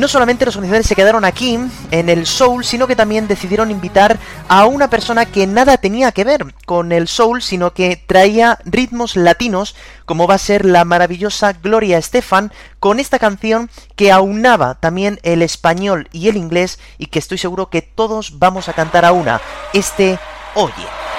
No 0.03 0.09
solamente 0.09 0.43
los 0.43 0.57
organizadores 0.57 0.87
se 0.87 0.97
quedaron 0.97 1.23
aquí, 1.23 1.57
en 1.91 2.09
el 2.09 2.25
Soul, 2.27 2.65
sino 2.65 2.87
que 2.87 2.95
también 2.97 3.29
decidieron 3.29 3.71
invitar 3.71 4.19
a 4.49 4.65
una 4.65 4.89
persona 4.89 5.25
que 5.25 5.47
nada 5.47 5.77
tenía 5.77 6.11
que 6.11 6.25
ver 6.25 6.53
con 6.65 6.91
el 6.91 7.07
Soul, 7.07 7.41
sino 7.41 7.71
que 7.73 7.95
traía 8.05 8.59
ritmos 8.65 9.15
latinos, 9.15 9.77
como 10.03 10.27
va 10.27 10.35
a 10.35 10.39
ser 10.39 10.65
la 10.65 10.83
maravillosa 10.83 11.53
Gloria 11.53 11.97
Estefan, 11.97 12.51
con 12.81 12.99
esta 12.99 13.17
canción 13.17 13.69
que 13.95 14.11
aunaba 14.11 14.75
también 14.75 15.21
el 15.23 15.41
español 15.41 16.09
y 16.11 16.27
el 16.27 16.35
inglés, 16.35 16.79
y 16.97 17.05
que 17.05 17.19
estoy 17.19 17.37
seguro 17.37 17.69
que 17.69 17.81
todos 17.81 18.39
vamos 18.39 18.67
a 18.67 18.73
cantar 18.73 19.05
a 19.05 19.13
una, 19.13 19.39
este 19.71 20.19
Oye. 20.55 21.12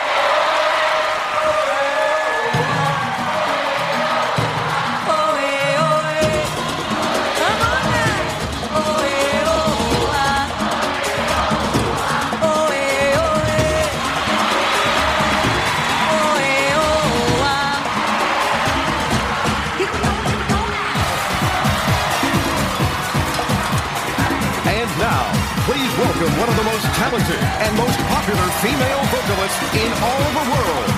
Female 28.65 29.05
vocalists 29.13 29.75
in 29.75 29.93
all 30.01 30.27
the 30.33 30.45
world, 30.51 30.89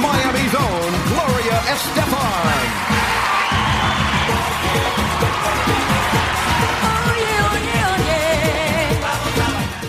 Miami's 0.00 0.54
own 0.54 0.90
Gloria 1.12 1.58
Estefan. 1.70 2.90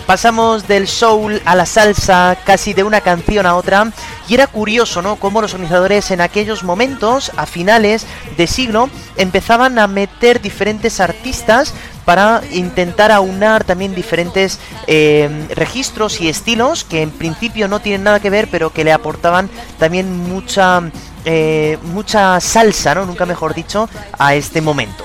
Pasamos 0.06 0.68
del 0.68 0.88
soul 0.88 1.40
a 1.46 1.54
la 1.54 1.64
salsa, 1.64 2.36
casi 2.44 2.74
de 2.74 2.82
una 2.82 3.00
canción 3.00 3.46
a 3.46 3.54
otra, 3.54 3.90
y 4.28 4.34
era 4.34 4.46
curioso, 4.46 5.00
¿no? 5.00 5.16
Cómo 5.16 5.40
los 5.40 5.54
organizadores 5.54 6.10
en 6.10 6.20
aquellos 6.20 6.64
momentos, 6.64 7.32
a 7.38 7.46
finales 7.46 8.06
de 8.36 8.46
siglo, 8.46 8.90
empezaban 9.16 9.78
a 9.78 9.86
meter 9.86 10.42
diferentes 10.42 11.00
artistas 11.00 11.72
para 12.04 12.42
intentar 12.52 13.12
aunar 13.12 13.64
también 13.64 13.94
diferentes 13.94 14.58
eh, 14.86 15.46
registros 15.54 16.20
y 16.20 16.28
estilos 16.28 16.84
que 16.84 17.02
en 17.02 17.10
principio 17.10 17.68
no 17.68 17.80
tienen 17.80 18.04
nada 18.04 18.20
que 18.20 18.30
ver, 18.30 18.48
pero 18.50 18.72
que 18.72 18.84
le 18.84 18.92
aportaban 18.92 19.48
también 19.78 20.16
mucha 20.28 20.82
eh, 21.24 21.78
mucha 21.82 22.40
salsa, 22.40 22.94
¿no? 22.94 23.06
Nunca 23.06 23.26
mejor 23.26 23.54
dicho, 23.54 23.88
a 24.18 24.34
este 24.34 24.60
momento. 24.60 25.04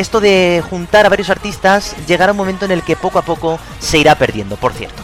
Esto 0.00 0.18
de 0.18 0.64
juntar 0.70 1.04
a 1.04 1.10
varios 1.10 1.28
artistas 1.28 1.94
llegará 2.06 2.32
un 2.32 2.38
momento 2.38 2.64
en 2.64 2.70
el 2.70 2.82
que 2.82 2.96
poco 2.96 3.18
a 3.18 3.22
poco 3.22 3.60
se 3.80 3.98
irá 3.98 4.14
perdiendo, 4.14 4.56
por 4.56 4.72
cierto. 4.72 5.02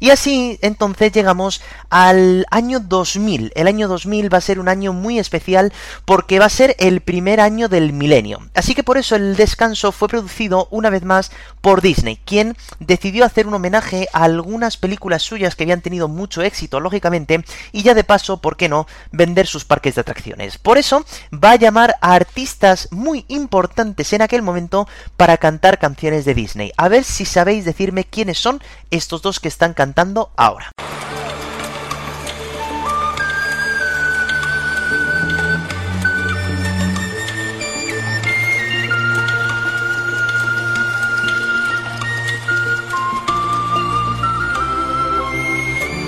Y 0.00 0.10
así 0.10 0.58
entonces 0.60 1.12
llegamos 1.12 1.62
al 1.90 2.46
año 2.50 2.80
2000. 2.80 3.52
El 3.54 3.66
año 3.66 3.88
2000 3.88 4.32
va 4.32 4.38
a 4.38 4.40
ser 4.40 4.58
un 4.58 4.68
año 4.68 4.92
muy 4.92 5.18
especial 5.18 5.72
porque 6.04 6.38
va 6.38 6.46
a 6.46 6.50
ser 6.50 6.76
el 6.78 7.00
primer 7.00 7.40
año 7.40 7.68
del 7.68 7.92
milenio. 7.92 8.40
Así 8.54 8.74
que 8.74 8.82
por 8.82 8.98
eso 8.98 9.16
el 9.16 9.36
descanso 9.36 9.92
fue 9.92 10.08
producido 10.08 10.68
una 10.70 10.90
vez 10.90 11.04
más 11.04 11.30
por 11.60 11.80
Disney, 11.80 12.18
quien 12.24 12.56
decidió 12.78 13.24
hacer 13.24 13.46
un 13.46 13.54
homenaje 13.54 14.08
a 14.12 14.24
algunas 14.24 14.76
películas 14.76 15.22
suyas 15.22 15.56
que 15.56 15.64
habían 15.64 15.80
tenido 15.80 16.08
mucho 16.08 16.42
éxito, 16.42 16.80
lógicamente, 16.80 17.44
y 17.72 17.82
ya 17.82 17.94
de 17.94 18.04
paso, 18.04 18.40
¿por 18.40 18.56
qué 18.56 18.68
no?, 18.68 18.86
vender 19.12 19.46
sus 19.46 19.64
parques 19.64 19.94
de 19.94 20.02
atracciones. 20.02 20.58
Por 20.58 20.78
eso 20.78 21.04
va 21.32 21.52
a 21.52 21.56
llamar 21.56 21.96
a 22.00 22.14
artistas 22.14 22.88
muy 22.90 23.24
importantes 23.28 24.12
en 24.12 24.22
aquel 24.22 24.42
momento 24.42 24.88
para 25.16 25.36
cantar 25.36 25.78
canciones 25.78 26.24
de 26.24 26.34
Disney. 26.34 26.72
A 26.76 26.88
ver 26.88 27.04
si 27.04 27.24
sabéis 27.24 27.64
decirme 27.64 28.04
quiénes 28.04 28.38
son 28.38 28.62
estos 28.90 29.22
dos 29.22 29.40
que 29.40 29.48
están 29.48 29.74
cantando 29.74 30.30
ahora. 30.36 30.70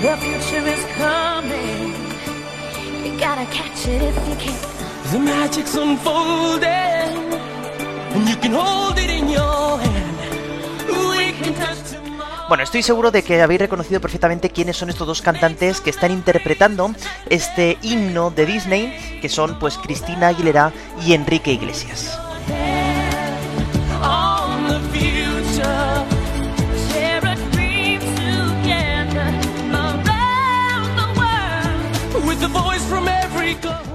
The 0.01 0.15
future 0.17 0.67
is 0.67 0.85
coming. 0.95 1.93
You 3.03 3.17
gotta 3.19 3.45
catch 3.49 3.87
it 3.87 4.03
if 4.03 4.15
you 4.29 4.35
can. 4.35 4.55
The 5.11 5.19
magic's 5.19 5.75
unfolding, 5.75 7.33
and 8.13 8.29
you 8.29 8.35
can 8.35 8.53
hold 8.53 8.99
it 8.99 9.09
in 9.09 9.27
your 9.27 9.79
hand. 9.79 10.17
We 10.87 11.33
can 11.41 11.55
touch 11.55 11.97
Bueno, 12.47 12.63
estoy 12.63 12.83
seguro 12.83 13.09
de 13.09 13.23
que 13.23 13.41
habéis 13.41 13.59
reconocido 13.59 13.99
perfectamente 13.99 14.51
quiénes 14.51 14.77
son 14.77 14.89
estos 14.89 15.07
dos 15.07 15.21
cantantes 15.23 15.81
que 15.81 15.89
están 15.89 16.11
interpretando 16.11 16.93
este 17.29 17.79
himno 17.81 18.29
de 18.29 18.45
Disney, 18.45 19.19
que 19.19 19.29
son 19.29 19.57
pues 19.57 19.77
Cristina 19.79 20.27
Aguilera 20.27 20.71
y 21.05 21.13
Enrique 21.13 21.51
Iglesias. 21.51 22.19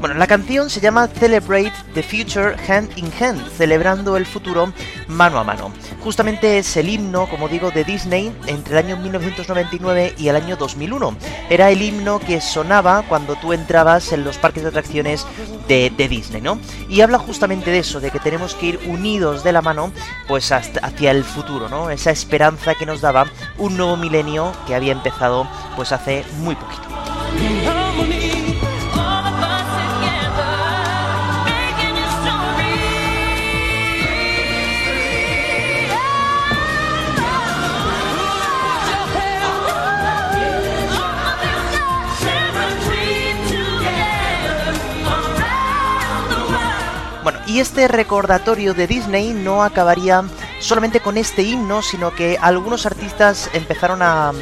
Bueno, 0.00 0.16
la 0.16 0.26
canción 0.26 0.68
se 0.68 0.80
llama 0.80 1.06
Celebrate 1.06 1.72
the 1.94 2.02
Future 2.02 2.56
Hand 2.66 2.90
in 2.96 3.08
Hand, 3.20 3.40
celebrando 3.56 4.16
el 4.16 4.26
futuro 4.26 4.72
mano 5.06 5.38
a 5.38 5.44
mano. 5.44 5.72
Justamente 6.02 6.58
es 6.58 6.76
el 6.76 6.88
himno, 6.88 7.28
como 7.28 7.48
digo, 7.48 7.70
de 7.70 7.84
Disney 7.84 8.34
entre 8.48 8.76
el 8.76 8.84
año 8.84 8.96
1999 8.96 10.14
y 10.18 10.26
el 10.26 10.34
año 10.34 10.56
2001. 10.56 11.16
Era 11.50 11.70
el 11.70 11.82
himno 11.82 12.18
que 12.18 12.40
sonaba 12.40 13.04
cuando 13.08 13.36
tú 13.36 13.52
entrabas 13.52 14.12
en 14.12 14.24
los 14.24 14.38
parques 14.38 14.64
de 14.64 14.70
atracciones 14.70 15.24
de, 15.68 15.90
Disney, 15.96 16.42
¿no? 16.42 16.58
Y 16.88 17.02
habla 17.02 17.18
justamente 17.18 17.70
de 17.70 17.78
eso, 17.78 18.00
de 18.00 18.10
que 18.10 18.18
tenemos 18.18 18.56
que 18.56 18.66
ir 18.66 18.80
unidos 18.88 19.44
de 19.44 19.52
la 19.52 19.62
mano, 19.62 19.92
pues 20.26 20.50
hacia 20.50 21.12
el 21.12 21.22
futuro, 21.22 21.68
¿no? 21.68 21.90
Esa 21.90 22.10
esperanza 22.10 22.74
que 22.74 22.86
nos 22.86 23.00
daba 23.00 23.26
un 23.56 23.76
nuevo 23.76 23.96
milenio 23.96 24.52
que 24.66 24.74
había 24.74 24.92
empezado, 24.92 25.48
pues 25.76 25.92
hace 25.92 26.24
muy 26.40 26.56
poquito. 26.56 26.91
Y 47.52 47.60
este 47.60 47.86
recordatorio 47.86 48.72
de 48.72 48.86
Disney 48.86 49.34
no 49.34 49.62
acabaría 49.62 50.24
solamente 50.62 51.00
con 51.00 51.18
este 51.18 51.42
himno, 51.42 51.82
sino 51.82 52.14
que 52.14 52.38
algunos 52.40 52.86
artistas 52.86 53.50
empezaron 53.52 54.00
a, 54.00 54.32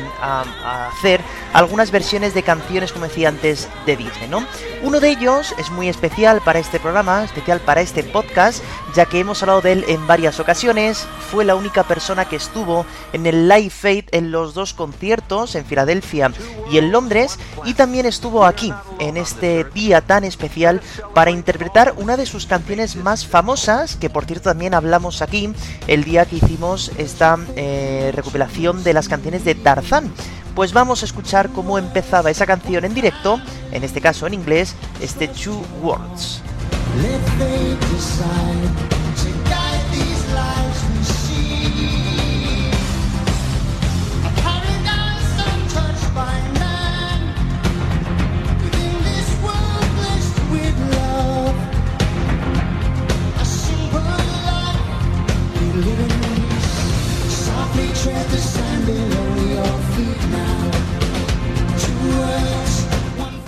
hacer 0.90 1.20
algunas 1.52 1.90
versiones 1.90 2.34
de 2.34 2.42
canciones, 2.42 2.92
como 2.92 3.06
decía 3.06 3.28
antes, 3.28 3.68
de 3.86 3.96
Disney, 3.96 4.28
¿no? 4.28 4.44
Uno 4.82 5.00
de 5.00 5.08
ellos 5.08 5.54
es 5.58 5.70
muy 5.70 5.88
especial 5.88 6.40
para 6.44 6.58
este 6.58 6.78
programa, 6.78 7.24
especial 7.24 7.60
para 7.60 7.80
este 7.80 8.04
podcast, 8.04 8.62
ya 8.94 9.06
que 9.06 9.18
hemos 9.18 9.42
hablado 9.42 9.62
de 9.62 9.72
él 9.72 9.84
en 9.88 10.06
varias 10.06 10.38
ocasiones. 10.38 11.06
Fue 11.30 11.44
la 11.44 11.54
única 11.54 11.84
persona 11.84 12.26
que 12.26 12.36
estuvo 12.36 12.84
en 13.12 13.26
el 13.26 13.48
Live 13.48 13.70
Fate 13.70 14.06
en 14.12 14.30
los 14.30 14.54
dos 14.54 14.74
conciertos, 14.74 15.54
en 15.54 15.64
Filadelfia 15.64 16.30
y 16.70 16.78
en 16.78 16.92
Londres, 16.92 17.38
y 17.64 17.74
también 17.74 18.06
estuvo 18.06 18.44
aquí, 18.44 18.72
en 18.98 19.16
este 19.16 19.64
día 19.64 20.00
tan 20.02 20.24
especial, 20.24 20.80
para 21.14 21.30
interpretar 21.30 21.94
una 21.96 22.16
de 22.16 22.26
sus 22.26 22.46
canciones 22.46 22.96
más 22.96 23.26
famosas, 23.26 23.96
que 23.96 24.10
por 24.10 24.26
cierto 24.26 24.50
también 24.50 24.74
hablamos 24.74 25.22
aquí 25.22 25.52
el 25.86 26.04
que 26.10 26.36
hicimos 26.36 26.90
esta 26.98 27.38
eh, 27.54 28.10
recopilación 28.14 28.82
de 28.82 28.92
las 28.92 29.08
canciones 29.08 29.44
de 29.44 29.54
Tarzán. 29.54 30.12
Pues 30.56 30.72
vamos 30.72 31.02
a 31.02 31.04
escuchar 31.04 31.50
cómo 31.50 31.78
empezaba 31.78 32.30
esa 32.30 32.46
canción 32.46 32.84
en 32.84 32.94
directo, 32.94 33.40
en 33.70 33.84
este 33.84 34.00
caso 34.00 34.26
en 34.26 34.34
inglés, 34.34 34.74
este 35.00 35.28
Two 35.28 35.62
Words. 35.82 36.42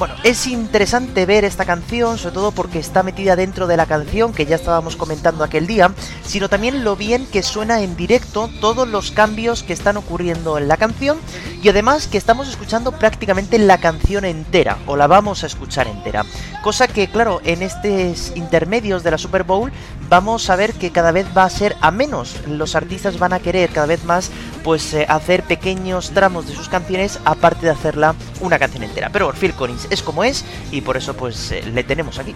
Bueno, 0.02 0.16
es 0.24 0.48
interesante 0.48 1.26
ver 1.26 1.44
esta 1.44 1.64
canción, 1.64 2.18
sobre 2.18 2.34
todo 2.34 2.50
porque 2.50 2.80
está 2.80 3.04
metida 3.04 3.36
dentro 3.36 3.68
de 3.68 3.76
la 3.76 3.86
canción 3.86 4.32
que 4.32 4.46
ya 4.46 4.56
estábamos 4.56 4.96
comentando 4.96 5.44
aquel 5.44 5.68
día, 5.68 5.92
sino 6.24 6.48
también 6.48 6.82
lo 6.82 6.96
bien 6.96 7.24
que 7.24 7.44
suena 7.44 7.82
en 7.82 7.94
directo 7.94 8.50
todos 8.60 8.88
los 8.88 9.12
cambios 9.12 9.62
que 9.62 9.72
están 9.72 9.96
ocurriendo 9.96 10.58
en 10.58 10.66
la 10.66 10.76
canción 10.76 11.18
y 11.62 11.68
además 11.68 12.08
que 12.08 12.18
estamos 12.18 12.48
escuchando 12.48 12.90
prácticamente 12.90 13.60
la 13.60 13.78
canción 13.78 14.24
entera, 14.24 14.78
o 14.86 14.96
la 14.96 15.06
vamos 15.06 15.44
a 15.44 15.46
escuchar 15.46 15.86
entera. 15.86 16.24
Cosa 16.64 16.88
que, 16.88 17.08
claro, 17.08 17.40
en 17.44 17.62
estos 17.62 18.32
intermedios 18.34 19.04
de 19.04 19.12
la 19.12 19.18
Super 19.18 19.44
Bowl 19.44 19.70
vamos 20.08 20.50
a 20.50 20.56
ver 20.56 20.72
que 20.72 20.90
cada 20.90 21.12
vez 21.12 21.26
va 21.36 21.44
a 21.44 21.50
ser 21.50 21.76
a 21.80 21.92
menos. 21.92 22.40
Los 22.48 22.74
artistas 22.74 23.20
van 23.20 23.34
a 23.34 23.38
querer 23.38 23.70
cada 23.70 23.86
vez 23.86 24.02
más 24.04 24.32
pues 24.62 24.94
eh, 24.94 25.06
hacer 25.08 25.42
pequeños 25.42 26.10
tramos 26.10 26.46
de 26.46 26.54
sus 26.54 26.68
canciones 26.68 27.18
aparte 27.24 27.66
de 27.66 27.72
hacerla 27.72 28.14
una 28.40 28.58
canción 28.58 28.82
entera. 28.82 29.10
Pero 29.12 29.32
Phil 29.32 29.52
Collins 29.54 29.88
es 29.90 30.02
como 30.02 30.24
es 30.24 30.44
y 30.70 30.80
por 30.80 30.96
eso 30.96 31.14
pues 31.14 31.52
eh, 31.52 31.62
le 31.72 31.84
tenemos 31.84 32.18
aquí. 32.18 32.34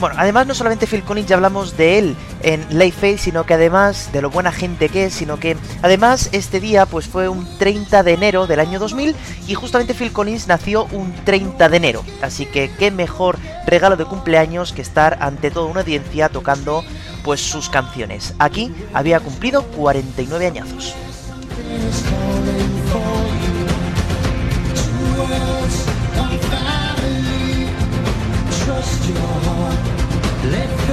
Bueno, 0.00 0.14
además 0.16 0.46
no 0.46 0.54
solamente 0.54 0.86
Phil 0.86 1.02
Collins 1.02 1.28
ya 1.28 1.34
hablamos 1.34 1.76
de 1.76 1.98
él 1.98 2.16
en 2.42 2.64
Life 2.78 3.00
Faith, 3.00 3.18
sino 3.18 3.44
que 3.44 3.54
además 3.54 4.10
de 4.12 4.22
lo 4.22 4.30
buena 4.30 4.52
gente 4.52 4.88
que 4.88 5.06
es, 5.06 5.14
sino 5.14 5.40
que 5.40 5.56
además 5.82 6.28
este 6.30 6.60
día 6.60 6.86
pues 6.86 7.08
fue 7.08 7.28
un 7.28 7.46
30 7.58 8.04
de 8.04 8.12
enero 8.12 8.46
del 8.46 8.60
año 8.60 8.78
2000 8.78 9.16
y 9.48 9.54
justamente 9.54 9.94
Phil 9.94 10.12
Collins 10.12 10.46
nació 10.46 10.84
un 10.92 11.12
30 11.24 11.68
de 11.68 11.76
enero. 11.76 12.04
Así 12.22 12.46
que 12.46 12.70
qué 12.78 12.92
mejor 12.92 13.38
regalo 13.66 13.96
de 13.96 14.04
cumpleaños 14.04 14.72
que 14.72 14.82
estar 14.82 15.18
ante 15.20 15.50
toda 15.50 15.66
una 15.66 15.80
audiencia 15.80 16.28
tocando 16.28 16.84
pues 17.24 17.40
sus 17.40 17.68
canciones. 17.68 18.34
Aquí 18.38 18.72
había 18.94 19.18
cumplido 19.18 19.64
49 19.64 20.46
añazos. 20.46 20.94
Let's 30.50 30.86
go. 30.86 30.87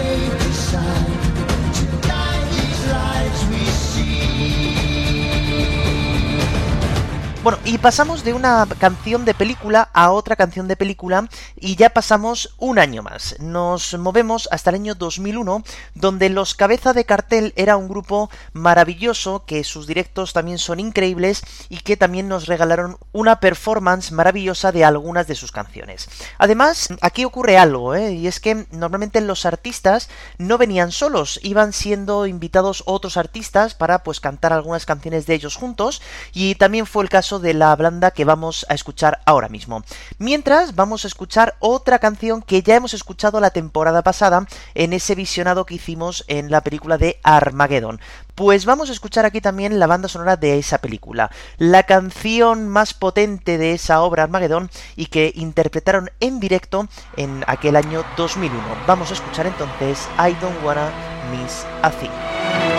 Bueno, 7.45 7.59
y 7.63 7.77
pasamos 7.77 8.23
de 8.23 8.33
una 8.33 8.67
canción 8.79 9.23
de 9.23 9.35
película 9.35 9.91
a 9.93 10.09
otra 10.09 10.35
canción 10.35 10.67
de 10.67 10.75
película 10.75 11.29
y 11.55 11.75
ya 11.75 11.91
pasamos 11.91 12.55
un 12.57 12.79
año 12.79 13.03
más. 13.03 13.35
Nos 13.39 13.95
movemos 13.99 14.49
hasta 14.51 14.71
el 14.71 14.77
año 14.77 14.95
2001, 14.95 15.63
donde 15.93 16.29
Los 16.29 16.55
Cabeza 16.55 16.93
de 16.93 17.05
Cartel 17.05 17.53
era 17.55 17.77
un 17.77 17.87
grupo 17.87 18.31
maravilloso, 18.53 19.45
que 19.45 19.63
sus 19.63 19.85
directos 19.85 20.33
también 20.33 20.57
son 20.57 20.79
increíbles 20.79 21.43
y 21.69 21.81
que 21.81 21.97
también 21.97 22.27
nos 22.27 22.47
regalaron 22.47 22.97
una 23.11 23.39
performance 23.39 24.11
maravillosa 24.11 24.71
de 24.71 24.83
algunas 24.83 25.27
de 25.27 25.35
sus 25.35 25.51
canciones. 25.51 26.09
Además, 26.39 26.89
aquí 27.01 27.25
ocurre 27.25 27.59
algo, 27.59 27.93
¿eh? 27.93 28.13
y 28.13 28.25
es 28.25 28.39
que 28.39 28.65
normalmente 28.71 29.21
los 29.21 29.45
artistas 29.45 30.09
no 30.39 30.57
venían 30.57 30.91
solos, 30.91 31.39
iban 31.43 31.73
siendo 31.73 32.25
invitados 32.25 32.81
otros 32.87 33.17
artistas 33.17 33.75
para 33.75 33.99
pues 34.01 34.19
cantar 34.19 34.51
algunas 34.51 34.87
canciones 34.87 35.27
de 35.27 35.35
ellos 35.35 35.55
juntos, 35.55 36.01
y 36.33 36.55
también 36.55 36.87
fue 36.87 37.03
el 37.03 37.09
caso 37.09 37.34
de 37.39 37.53
la 37.53 37.75
blanda 37.75 38.11
que 38.11 38.25
vamos 38.25 38.65
a 38.69 38.73
escuchar 38.73 39.21
ahora 39.25 39.49
mismo. 39.49 39.83
Mientras 40.17 40.75
vamos 40.75 41.03
a 41.03 41.07
escuchar 41.07 41.55
otra 41.59 41.99
canción 41.99 42.41
que 42.41 42.61
ya 42.61 42.75
hemos 42.75 42.93
escuchado 42.93 43.39
la 43.39 43.49
temporada 43.49 44.03
pasada 44.03 44.45
en 44.73 44.93
ese 44.93 45.15
visionado 45.15 45.65
que 45.65 45.75
hicimos 45.75 46.25
en 46.27 46.51
la 46.51 46.61
película 46.61 46.97
de 46.97 47.19
Armageddon. 47.23 47.99
Pues 48.35 48.65
vamos 48.65 48.89
a 48.89 48.93
escuchar 48.93 49.25
aquí 49.25 49.39
también 49.39 49.79
la 49.79 49.87
banda 49.87 50.09
sonora 50.09 50.35
de 50.35 50.57
esa 50.57 50.79
película, 50.79 51.31
la 51.57 51.83
canción 51.83 52.67
más 52.67 52.93
potente 52.93 53.57
de 53.57 53.71
esa 53.71 54.01
obra 54.01 54.23
Armageddon 54.23 54.69
y 54.97 55.05
que 55.05 55.31
interpretaron 55.35 56.09
en 56.19 56.39
directo 56.39 56.87
en 57.15 57.43
aquel 57.47 57.77
año 57.77 58.03
2001. 58.17 58.61
Vamos 58.87 59.11
a 59.11 59.13
escuchar 59.13 59.47
entonces 59.47 60.07
I 60.19 60.33
Don't 60.41 60.63
Wanna 60.63 60.89
Miss 61.31 61.65
a 61.81 61.91
Thing. 61.91 62.74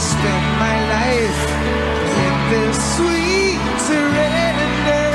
Spend 0.00 0.46
my 0.58 0.76
life 0.96 1.42
in 2.24 2.34
this 2.52 2.76
sweet 2.96 3.60
surrender. 3.88 5.12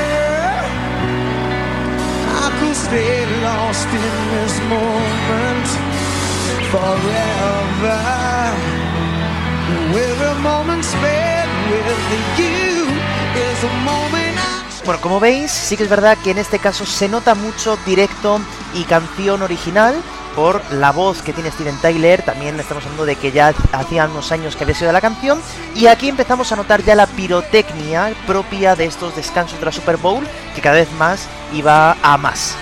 I 2.44 2.46
could 2.58 2.76
stay 2.76 3.26
lost 3.42 3.88
in 3.90 4.14
this 4.34 4.54
moment 4.70 5.66
forever. 6.70 8.00
Every 9.90 10.34
moment 10.42 10.84
spent 10.84 11.50
with 11.70 12.38
you 12.38 12.86
is 13.34 13.64
a 13.64 13.72
moment. 13.84 14.38
Bueno, 14.84 15.00
como 15.00 15.18
veis, 15.18 15.50
sí 15.50 15.76
que 15.76 15.82
es 15.82 15.90
verdad 15.90 16.16
que 16.22 16.30
en 16.30 16.38
este 16.38 16.60
caso 16.60 16.86
se 16.86 17.08
nota 17.08 17.34
mucho 17.34 17.76
directo 17.84 18.40
y 18.72 18.84
canción 18.84 19.42
original, 19.42 19.96
por 20.36 20.62
la 20.70 20.92
voz 20.92 21.22
que 21.22 21.32
tiene 21.32 21.50
Steven 21.50 21.78
Tyler, 21.78 22.22
también 22.22 22.60
estamos 22.60 22.84
hablando 22.84 23.06
de 23.06 23.16
que 23.16 23.32
ya 23.32 23.54
hacía 23.72 24.04
unos 24.04 24.30
años 24.30 24.54
que 24.54 24.64
había 24.64 24.76
sido 24.76 24.92
la 24.92 25.00
canción, 25.00 25.40
y 25.74 25.86
aquí 25.86 26.10
empezamos 26.10 26.52
a 26.52 26.56
notar 26.56 26.84
ya 26.84 26.94
la 26.94 27.06
pirotecnia 27.06 28.12
propia 28.26 28.76
de 28.76 28.84
estos 28.84 29.16
descansos 29.16 29.58
de 29.58 29.64
la 29.64 29.72
Super 29.72 29.96
Bowl, 29.96 30.24
que 30.54 30.60
cada 30.60 30.76
vez 30.76 30.92
más 30.92 31.26
iba 31.54 31.96
a 32.02 32.18
más. 32.18 32.54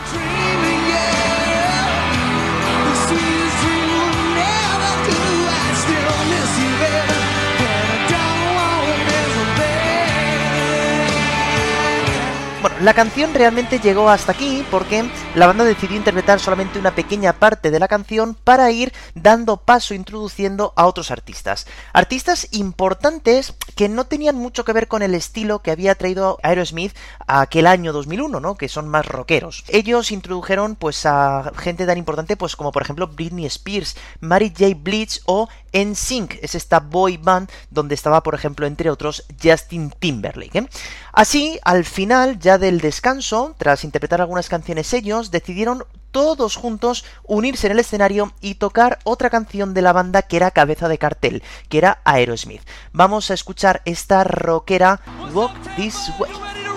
La 12.81 12.93
canción 12.93 13.33
realmente 13.33 13.79
llegó 13.79 14.11
hasta 14.11 14.33
aquí 14.33 14.67
porque 14.69 15.09
la 15.37 15.47
banda 15.47 15.63
decidió 15.63 15.97
interpretar 15.97 16.41
solamente 16.41 16.81
una 16.81 16.93
pequeña 16.93 17.33
parte 17.33 17.71
de 17.71 17.79
la 17.79 17.87
canción 17.87 18.35
para 18.35 18.69
ir 18.73 18.93
dando 19.15 19.59
paso, 19.59 19.95
introduciendo 19.95 20.73
a 20.75 20.87
otros 20.87 21.13
artistas. 21.13 21.69
Artistas 21.93 22.49
importantes 22.51 23.55
que 23.77 23.89
no 23.89 24.07
tenían 24.07 24.35
mucho 24.35 24.65
que 24.65 24.73
ver 24.73 24.89
con 24.89 25.03
el 25.03 25.15
estilo 25.15 25.61
que 25.61 25.71
había 25.71 25.95
traído 25.95 26.41
Aerosmith 26.43 26.97
aquel 27.29 27.69
año 27.69 27.93
2001, 27.93 28.41
¿no? 28.41 28.57
Que 28.57 28.69
son 28.69 28.89
más 28.89 29.07
rockeros. 29.07 29.65
Ellos 29.69 30.11
introdujeron 30.11 30.75
pues 30.75 31.07
a 31.07 31.53
gente 31.57 31.87
tan 31.87 31.97
importante 31.97 32.37
pues 32.37 32.57
como 32.57 32.73
por 32.73 32.83
ejemplo 32.83 33.07
Britney 33.07 33.47
Spears, 33.47 33.97
Mary 34.19 34.53
J. 34.57 34.75
Blige 34.77 35.21
o 35.27 35.49
NSYNC, 35.73 36.39
es 36.43 36.55
esta 36.55 36.81
boy 36.81 37.19
band 37.19 37.51
donde 37.71 37.95
estaba 37.95 38.23
por 38.23 38.35
ejemplo 38.35 38.67
entre 38.67 38.91
otros 38.91 39.25
Justin 39.41 39.91
Timberlake. 39.99 40.59
¿eh? 40.59 40.69
Así, 41.13 41.61
al 41.63 41.85
final 41.85 42.41
ya 42.41 42.59
del 42.65 42.81
descanso, 42.81 43.55
tras 43.59 43.85
interpretar 43.85 44.23
algunas 44.23 44.49
canciones 44.49 44.95
ellos, 44.95 45.31
decidieron 45.31 45.85
todos 46.11 46.57
juntos 46.57 47.05
unirse 47.23 47.67
en 47.67 47.73
el 47.73 47.81
escenario 47.81 48.33
y 48.41 48.55
tocar 48.55 49.01
otra 49.05 49.29
canción 49.29 49.75
de 49.75 49.83
la 49.83 49.93
banda 49.93 50.23
que 50.23 50.39
era 50.39 50.51
cabeza 50.51 50.89
de 50.89 50.97
cartel, 50.97 51.43
que 51.69 51.79
era 51.79 52.01
Aerosmith. 52.05 52.63
Vamos 52.93 53.31
a 53.31 53.35
escuchar 53.35 53.83
esta 53.85 54.25
rockera 54.25 55.01
Walk 55.35 55.53
This 55.77 56.11
Way. 56.19 56.74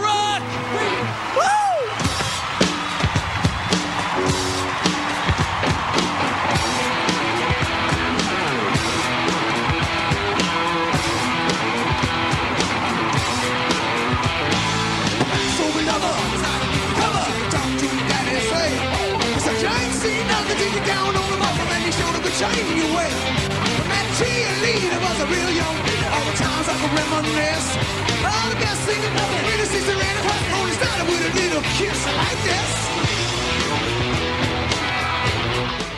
give 22.57 22.73
you 22.73 22.85
away. 22.89 23.11
That 23.85 24.05
cheerleader 24.17 24.97
was 24.97 25.17
a 25.21 25.27
real 25.29 25.51
young. 25.53 25.77
All 26.09 26.25
the 26.25 26.35
times 26.41 26.65
I 26.65 26.75
could 26.81 26.93
reminisce. 26.97 27.69
All 28.25 28.49
the 28.49 28.57
best 28.57 28.81
things 28.89 29.05
about 29.05 29.29
the 29.29 29.39
greatest 29.45 29.71
around 29.93 30.17
and 30.17 30.25
a 30.25 30.57
Only 30.57 30.73
started 30.73 31.05
with 31.05 31.21
a 31.21 31.31
little 31.37 31.61
kiss 31.77 31.99
like 32.17 32.39
this. 32.49 32.86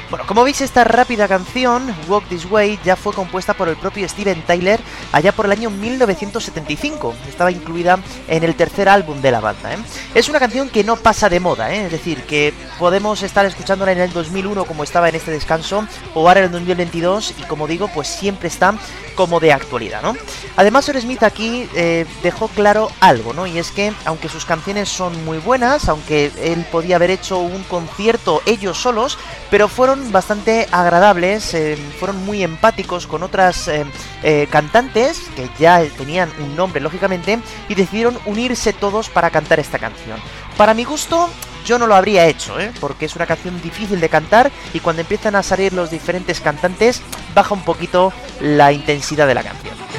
Bueno, 0.10 0.26
como 0.26 0.44
veis, 0.44 0.60
esta 0.62 0.84
rápida 0.84 1.28
canción, 1.28 1.96
Walk 2.08 2.28
This 2.30 2.46
Way, 2.50 2.80
ya 2.84 2.96
fue 2.96 3.14
compuesta 3.14 3.54
por 3.54 3.70
el 3.70 3.76
propio 3.76 4.10
Steven 4.10 4.42
Tyler 4.42 4.80
allá 5.12 5.32
por 5.32 5.46
el 5.46 5.52
año 5.52 5.70
1975. 5.70 7.14
Estaba 7.28 7.52
incluida 7.52 8.00
en 8.28 8.44
el 8.44 8.56
tercer 8.56 8.90
álbum 8.90 9.22
de 9.22 9.30
la 9.30 9.40
banda. 9.40 9.72
¿eh? 9.72 9.78
Es 10.16 10.28
una 10.28 10.40
canción 10.40 10.68
que 10.70 10.84
no 10.84 10.96
pasa 10.96 11.30
de 11.30 11.40
moda, 11.40 11.72
¿eh? 11.72 11.86
es 11.86 11.92
decir, 11.92 12.24
que 12.24 12.56
podemos 12.80 13.22
estar 13.22 13.46
escuchándola 13.46 13.92
en 13.92 14.00
el 14.00 14.12
2001 14.12 14.66
como 14.66 14.84
estaba 14.84 15.10
en 15.10 15.16
este 15.16 15.30
descanso, 15.30 15.86
o 16.16 16.28
ahora 16.28 16.40
en 16.40 16.48
el 16.48 16.52
2022, 16.54 17.36
y 17.38 17.44
como 17.44 17.68
digo, 17.68 17.88
pues 17.94 18.08
siempre 18.08 18.48
está 18.48 18.74
como 19.14 19.40
de 19.40 19.52
actualidad, 19.52 20.02
¿no? 20.02 20.16
Además, 20.56 20.86
Smith 20.86 21.24
aquí 21.24 21.70
eh, 21.76 22.06
dejó 22.24 22.48
claro 22.48 22.90
algo, 23.02 23.34
¿no? 23.34 23.46
Y 23.46 23.60
es 23.60 23.70
que, 23.70 23.94
aunque 24.06 24.30
sus 24.30 24.46
canciones 24.46 24.88
son 24.88 25.26
muy 25.26 25.38
buenas, 25.40 25.90
aunque 25.90 26.32
él 26.42 26.66
podía 26.72 26.96
haber 26.96 27.12
hecho 27.12 27.38
un 27.38 27.64
concierto 27.64 28.42
ellos 28.46 28.82
solos, 28.82 29.18
pero 29.52 29.68
fueron 29.68 29.99
bastante 30.12 30.68
agradables, 30.72 31.54
eh, 31.54 31.78
fueron 32.00 32.26
muy 32.26 32.44
empáticos 32.44 33.08
con 33.08 33.24
otras 33.24 33.68
eh, 33.68 33.86
eh, 34.24 34.48
cantantes 34.50 35.22
que 35.36 35.50
ya 35.60 35.84
tenían 35.98 36.30
un 36.40 36.56
nombre 36.56 36.82
lógicamente 36.82 37.40
y 37.68 37.76
decidieron 37.76 38.18
unirse 38.26 38.74
todos 38.74 39.10
para 39.10 39.30
cantar 39.30 39.60
esta 39.60 39.80
canción. 39.80 40.20
Para 40.58 40.74
mi 40.74 40.84
gusto, 40.84 41.30
yo 41.66 41.78
no 41.78 41.88
lo 41.88 41.96
habría 41.96 42.28
hecho, 42.28 42.56
porque 42.80 43.06
es 43.06 43.16
una 43.16 43.26
canción 43.26 43.62
difícil 43.62 44.00
de 44.00 44.10
cantar 44.10 44.52
y 44.74 44.80
cuando 44.80 45.02
empiezan 45.02 45.36
a 45.36 45.44
salir 45.44 45.74
los 45.74 45.92
diferentes 45.92 46.40
cantantes 46.42 47.02
baja 47.36 47.54
un 47.54 47.64
poquito 47.64 48.12
la 48.42 48.72
intensidad 48.72 49.28
de 49.28 49.36
la 49.36 49.44
canción. 49.44 49.99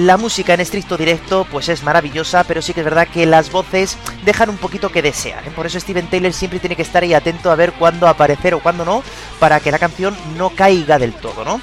La 0.00 0.16
música 0.16 0.54
en 0.54 0.60
estricto 0.60 0.96
directo 0.96 1.46
pues 1.50 1.68
es 1.68 1.82
maravillosa, 1.82 2.44
pero 2.44 2.62
sí 2.62 2.72
que 2.72 2.80
es 2.80 2.84
verdad 2.84 3.06
que 3.06 3.26
las 3.26 3.52
voces 3.52 3.98
dejan 4.24 4.48
un 4.48 4.56
poquito 4.56 4.88
que 4.88 5.02
desear. 5.02 5.46
¿eh? 5.46 5.50
Por 5.54 5.66
eso 5.66 5.78
Steven 5.78 6.06
Taylor 6.06 6.32
siempre 6.32 6.58
tiene 6.58 6.74
que 6.74 6.80
estar 6.80 7.02
ahí 7.02 7.12
atento 7.12 7.50
a 7.50 7.54
ver 7.54 7.74
cuándo 7.74 8.08
aparecer 8.08 8.54
o 8.54 8.60
cuándo 8.60 8.86
no, 8.86 9.02
para 9.38 9.60
que 9.60 9.70
la 9.70 9.78
canción 9.78 10.16
no 10.38 10.48
caiga 10.50 10.98
del 10.98 11.12
todo, 11.12 11.44
¿no? 11.44 11.60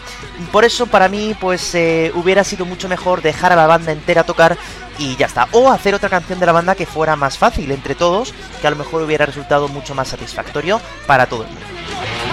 Por 0.51 0.65
eso 0.65 0.85
para 0.85 1.09
mí 1.09 1.35
pues 1.41 1.73
eh, 1.73 2.11
hubiera 2.13 2.43
sido 2.43 2.67
mucho 2.67 2.87
mejor 2.87 3.23
dejar 3.23 3.53
a 3.53 3.55
la 3.55 3.65
banda 3.65 3.91
entera 3.91 4.23
tocar 4.23 4.55
y 4.99 5.15
ya 5.15 5.25
está. 5.25 5.47
O 5.53 5.71
hacer 5.71 5.95
otra 5.95 6.09
canción 6.09 6.39
de 6.39 6.45
la 6.45 6.51
banda 6.51 6.75
que 6.75 6.85
fuera 6.85 7.15
más 7.15 7.39
fácil 7.39 7.71
entre 7.71 7.95
todos, 7.95 8.35
que 8.61 8.67
a 8.67 8.69
lo 8.69 8.75
mejor 8.75 9.01
hubiera 9.01 9.25
resultado 9.25 9.67
mucho 9.67 9.95
más 9.95 10.09
satisfactorio 10.09 10.79
para 11.07 11.25
todo 11.25 11.41
el 11.41 11.47
mundo. 11.47 12.26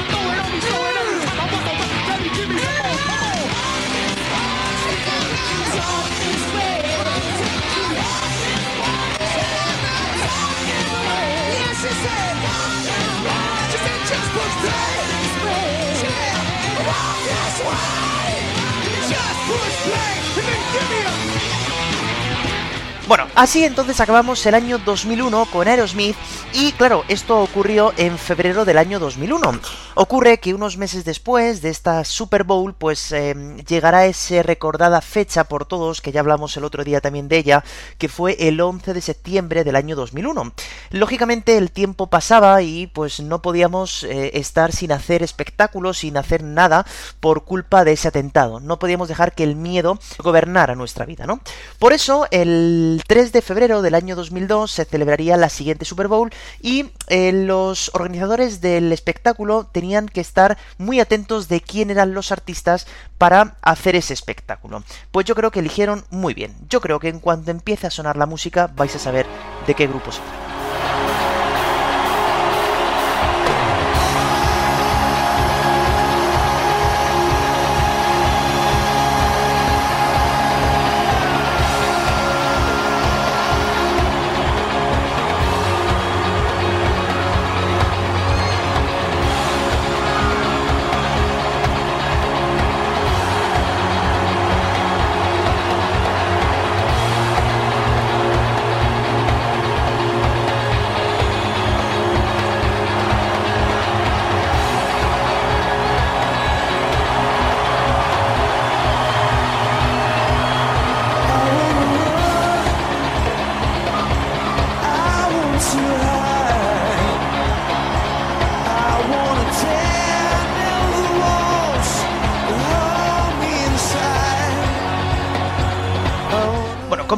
Bueno, 23.06 23.26
así 23.34 23.62
entonces 23.64 24.00
acabamos 24.00 24.46
el 24.46 24.54
año 24.54 24.78
2001 24.78 25.46
con 25.52 25.68
Aerosmith 25.68 26.16
y 26.54 26.72
claro, 26.72 27.04
esto 27.08 27.42
ocurrió 27.42 27.92
en 27.98 28.16
febrero 28.16 28.64
del 28.64 28.78
año 28.78 28.98
2001. 28.98 29.60
Ocurre 29.96 30.38
que 30.38 30.54
unos 30.54 30.78
meses 30.78 31.04
después 31.04 31.60
de 31.60 31.68
esta 31.68 32.02
Super 32.04 32.44
Bowl 32.44 32.72
pues 32.72 33.12
em, 33.12 33.58
llegará 33.58 34.06
esa 34.06 34.42
recordada 34.42 35.02
fecha 35.02 35.44
por 35.44 35.66
todos, 35.66 36.00
que 36.00 36.12
ya 36.12 36.20
hablamos 36.20 36.56
el 36.56 36.64
otro 36.64 36.82
día 36.82 37.02
también 37.02 37.28
de 37.28 37.36
ella, 37.36 37.62
que 37.98 38.08
fue 38.08 38.36
el 38.38 38.58
11 38.58 38.94
de 38.94 39.00
septiembre 39.02 39.64
del 39.64 39.76
año 39.76 39.96
2001. 39.96 40.54
Lógicamente 40.90 41.58
el 41.58 41.72
tiempo 41.72 42.06
pasaba 42.06 42.62
y 42.62 42.86
pues 42.86 43.20
no 43.20 43.42
podíamos 43.42 44.04
eh, 44.04 44.30
estar 44.32 44.72
sin 44.72 44.92
hacer 44.92 45.22
espectáculos, 45.22 45.98
sin 45.98 46.16
hacer 46.16 46.42
nada 46.42 46.86
por 47.20 47.44
culpa 47.44 47.84
de 47.84 47.92
ese 47.92 48.08
atentado. 48.08 48.60
No 48.60 48.78
podíamos 48.78 49.08
dejar 49.08 49.34
que 49.34 49.44
el 49.44 49.56
miedo 49.56 49.98
gobernara 50.18 50.74
nuestra 50.74 51.04
vida, 51.04 51.26
¿no? 51.26 51.40
Por 51.78 51.92
eso 51.92 52.26
el 52.30 52.93
el 52.94 53.02
3 53.02 53.32
de 53.32 53.42
febrero 53.42 53.82
del 53.82 53.96
año 53.96 54.14
2002 54.14 54.70
se 54.70 54.84
celebraría 54.84 55.36
la 55.36 55.48
siguiente 55.48 55.84
Super 55.84 56.06
Bowl 56.06 56.30
y 56.62 56.90
eh, 57.08 57.32
los 57.32 57.90
organizadores 57.92 58.60
del 58.60 58.92
espectáculo 58.92 59.64
tenían 59.64 60.08
que 60.08 60.20
estar 60.20 60.56
muy 60.78 61.00
atentos 61.00 61.48
de 61.48 61.60
quién 61.60 61.90
eran 61.90 62.14
los 62.14 62.30
artistas 62.30 62.86
para 63.18 63.56
hacer 63.62 63.96
ese 63.96 64.14
espectáculo. 64.14 64.84
Pues 65.10 65.26
yo 65.26 65.34
creo 65.34 65.50
que 65.50 65.58
eligieron 65.58 66.04
muy 66.10 66.34
bien. 66.34 66.54
Yo 66.68 66.80
creo 66.80 67.00
que 67.00 67.08
en 67.08 67.18
cuanto 67.18 67.50
empiece 67.50 67.88
a 67.88 67.90
sonar 67.90 68.16
la 68.16 68.26
música 68.26 68.70
vais 68.76 68.94
a 68.94 69.00
saber 69.00 69.26
de 69.66 69.74
qué 69.74 69.88
grupo 69.88 70.12
se 70.12 70.20
trata. 70.20 70.53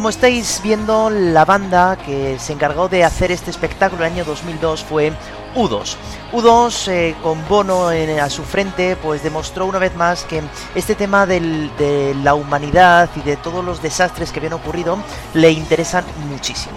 Como 0.06 0.10
estáis 0.14 0.60
viendo, 0.62 1.10
la 1.10 1.44
banda 1.44 1.96
que 1.96 2.38
se 2.38 2.52
encargó 2.52 2.88
de 2.88 3.02
hacer 3.02 3.32
este 3.32 3.50
espectáculo 3.50 4.04
el 4.04 4.12
año 4.12 4.24
2002 4.24 4.84
fue 4.84 5.12
U2. 5.56 5.96
U2, 6.32 6.88
eh, 6.88 7.14
con 7.22 7.46
Bono 7.48 7.88
a 7.88 8.30
su 8.30 8.44
frente, 8.44 8.96
pues 8.96 9.22
demostró 9.22 9.66
una 9.66 9.78
vez 9.78 9.96
más 9.96 10.24
que 10.24 10.42
este 10.74 10.94
tema 10.94 11.26
de 11.26 12.14
la 12.22 12.34
humanidad 12.34 13.08
y 13.16 13.20
de 13.20 13.36
todos 13.36 13.64
los 13.64 13.82
desastres 13.82 14.30
que 14.30 14.38
habían 14.38 14.52
ocurrido 14.52 14.98
le 15.34 15.50
interesan 15.50 16.04
muchísimo. 16.28 16.76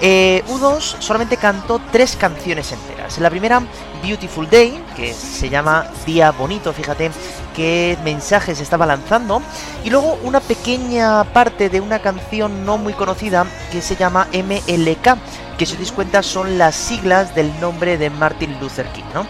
Eh, 0.00 0.42
U2 0.48 1.00
solamente 1.00 1.36
cantó 1.36 1.80
tres 1.90 2.16
canciones 2.16 2.70
enteras. 2.72 3.18
La 3.18 3.30
primera, 3.30 3.62
Beautiful 4.02 4.48
Day, 4.50 4.84
que 4.94 5.14
se 5.14 5.48
llama 5.48 5.86
Día 6.04 6.32
Bonito, 6.32 6.72
fíjate 6.72 7.10
qué 7.54 7.96
mensajes 8.04 8.60
estaba 8.60 8.84
lanzando. 8.84 9.40
Y 9.84 9.90
luego 9.90 10.18
una 10.22 10.40
pequeña 10.40 11.24
parte 11.24 11.70
de 11.70 11.80
una 11.80 12.00
canción 12.00 12.66
no 12.66 12.76
muy 12.76 12.92
conocida 12.92 13.46
que 13.72 13.80
se 13.80 13.96
llama 13.96 14.28
MLK, 14.32 15.16
que 15.58 15.66
si 15.66 15.72
os 15.72 15.78
dais 15.78 15.92
cuenta 15.92 16.22
son 16.22 16.58
las 16.58 16.74
siglas 16.74 17.34
del 17.34 17.48
nombre 17.60 17.98
de 17.98 18.10
Martin 18.10 18.58
Luther 18.60 18.86
King, 18.92 19.08
¿no? 19.14 19.26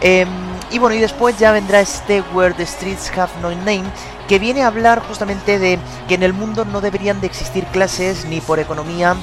Em, 0.00 0.28
y 0.70 0.78
bueno, 0.78 0.96
y 0.96 1.00
después 1.00 1.38
ya 1.38 1.52
vendrá 1.52 1.80
este 1.80 2.22
Where 2.32 2.54
the 2.54 2.66
Streets 2.66 3.10
Have 3.16 3.32
No 3.40 3.50
Name, 3.50 3.84
que 4.28 4.38
viene 4.38 4.62
a 4.62 4.66
hablar 4.66 5.02
justamente 5.06 5.58
de 5.58 5.78
que 6.08 6.14
en 6.14 6.22
el 6.22 6.32
mundo 6.32 6.64
no 6.64 6.80
deberían 6.80 7.20
de 7.20 7.26
existir 7.26 7.64
clases 7.66 8.24
ni 8.26 8.40
por 8.40 8.58
economía 8.58 9.16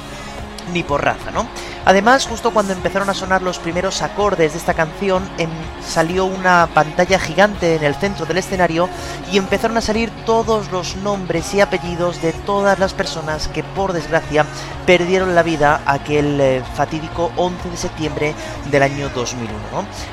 ni 0.72 0.82
por 0.82 1.04
raza, 1.04 1.30
¿no? 1.30 1.46
Además, 1.86 2.26
justo 2.26 2.50
cuando 2.50 2.72
empezaron 2.72 3.10
a 3.10 3.14
sonar 3.14 3.42
los 3.42 3.58
primeros 3.58 4.00
acordes 4.00 4.52
de 4.52 4.58
esta 4.58 4.72
canción, 4.72 5.28
em, 5.36 5.50
salió 5.86 6.24
una 6.24 6.66
pantalla 6.72 7.18
gigante 7.18 7.76
en 7.76 7.84
el 7.84 7.94
centro 7.94 8.24
del 8.24 8.38
escenario 8.38 8.88
y 9.30 9.36
empezaron 9.36 9.76
a 9.76 9.82
salir 9.82 10.10
todos 10.24 10.72
los 10.72 10.96
nombres 10.96 11.52
y 11.52 11.60
apellidos 11.60 12.22
de 12.22 12.32
todas 12.32 12.78
las 12.78 12.94
personas 12.94 13.48
que 13.48 13.62
por 13.62 13.92
desgracia 13.92 14.46
perdieron 14.86 15.34
la 15.34 15.42
vida 15.42 15.82
aquel 15.86 16.40
eh, 16.40 16.62
fatídico 16.74 17.32
11 17.36 17.70
de 17.70 17.76
septiembre 17.76 18.34
del 18.70 18.82
año 18.82 19.10
2001. 19.10 19.52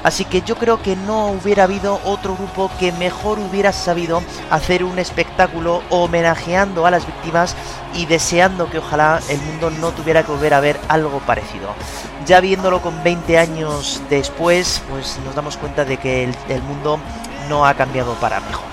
Así 0.03 0.25
que 0.25 0.41
yo 0.41 0.55
creo 0.55 0.81
que 0.81 0.95
no 0.95 1.27
hubiera 1.27 1.63
habido 1.63 1.99
otro 2.03 2.35
grupo 2.35 2.69
que 2.79 2.91
mejor 2.93 3.39
hubiera 3.39 3.71
sabido 3.71 4.21
hacer 4.49 4.83
un 4.83 4.99
espectáculo 4.99 5.83
homenajeando 5.89 6.85
a 6.85 6.91
las 6.91 7.05
víctimas 7.05 7.55
y 7.93 8.05
deseando 8.05 8.69
que 8.69 8.79
ojalá 8.79 9.19
el 9.29 9.41
mundo 9.41 9.69
no 9.69 9.91
tuviera 9.91 10.23
que 10.23 10.31
volver 10.41 10.53
a 10.55 10.59
ver 10.59 10.79
algo 10.87 11.19
parecido. 11.19 11.75
Ya 12.25 12.39
viéndolo 12.39 12.81
con 12.81 13.03
20 13.03 13.37
años 13.37 14.01
después, 14.09 14.81
pues 14.89 15.19
nos 15.23 15.35
damos 15.35 15.55
cuenta 15.55 15.85
de 15.85 15.97
que 15.97 16.23
el, 16.23 16.35
el 16.49 16.63
mundo 16.63 16.99
no 17.47 17.63
ha 17.63 17.75
cambiado 17.75 18.15
para 18.15 18.39
mejor. 18.39 18.65